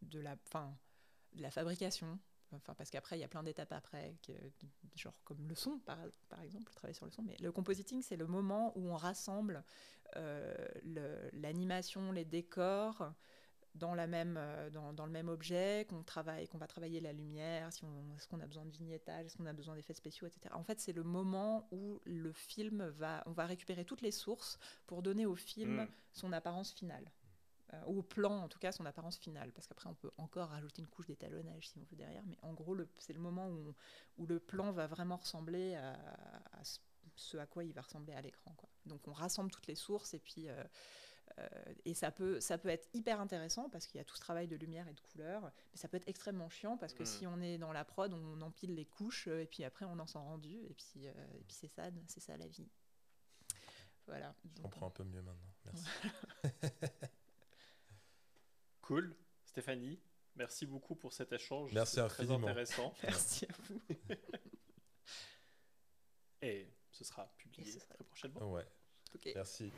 [0.01, 0.75] de, la, fin,
[1.33, 2.19] de la fabrication.
[2.51, 4.15] Enfin, parce qu'après, il y a plein d'étapes après,
[4.95, 5.97] genre comme le son, par,
[6.29, 7.23] par exemple, travailler sur le son.
[7.23, 9.63] Mais le compositing, c'est le moment où on rassemble
[10.15, 10.53] euh,
[11.33, 13.13] l'animation, les décors,
[13.75, 17.13] dans, la même, euh, dans, dans, le même objet, qu'on travaille, qu'on va travailler la
[17.13, 20.27] lumière, si on, est-ce qu'on a besoin de vignettage, est-ce qu'on a besoin d'effets spéciaux,
[20.27, 20.53] etc.
[20.53, 24.57] En fait, c'est le moment où le film va, on va récupérer toutes les sources
[24.87, 25.87] pour donner au film mm.
[26.13, 27.11] son apparence finale.
[27.73, 29.51] Euh, ou au plan, en tout cas, son apparence finale.
[29.51, 32.23] Parce qu'après, on peut encore rajouter une couche d'étalonnage si on veut derrière.
[32.27, 33.75] Mais en gros, c'est le moment où,
[34.17, 35.97] où, le plan va vraiment ressembler à,
[37.15, 38.53] ce à quoi il va ressembler à l'écran.
[38.55, 38.69] Quoi.
[38.85, 40.47] Donc, on rassemble toutes les sources et puis.
[40.47, 40.63] Euh,
[41.83, 44.47] et ça peut, ça peut être hyper intéressant parce qu'il y a tout ce travail
[44.47, 47.05] de lumière et de couleur, mais ça peut être extrêmement chiant parce que mm.
[47.05, 49.99] si on est dans la prod, on empile les couches euh, et puis après on
[49.99, 52.69] en sent rendu et puis, euh, et puis c'est ça, c'est ça la vie.
[54.07, 54.35] Voilà.
[54.55, 55.53] Je comprends un peu mieux maintenant.
[55.65, 55.85] Merci.
[58.81, 59.99] cool, Stéphanie.
[60.35, 61.71] Merci beaucoup pour cet échange.
[61.73, 62.37] Merci infiniment.
[62.37, 62.93] Très intéressant.
[63.03, 63.81] Merci à vous.
[66.41, 68.51] et ce sera publié très prochainement.
[68.51, 68.65] Ouais.
[69.35, 69.71] Merci.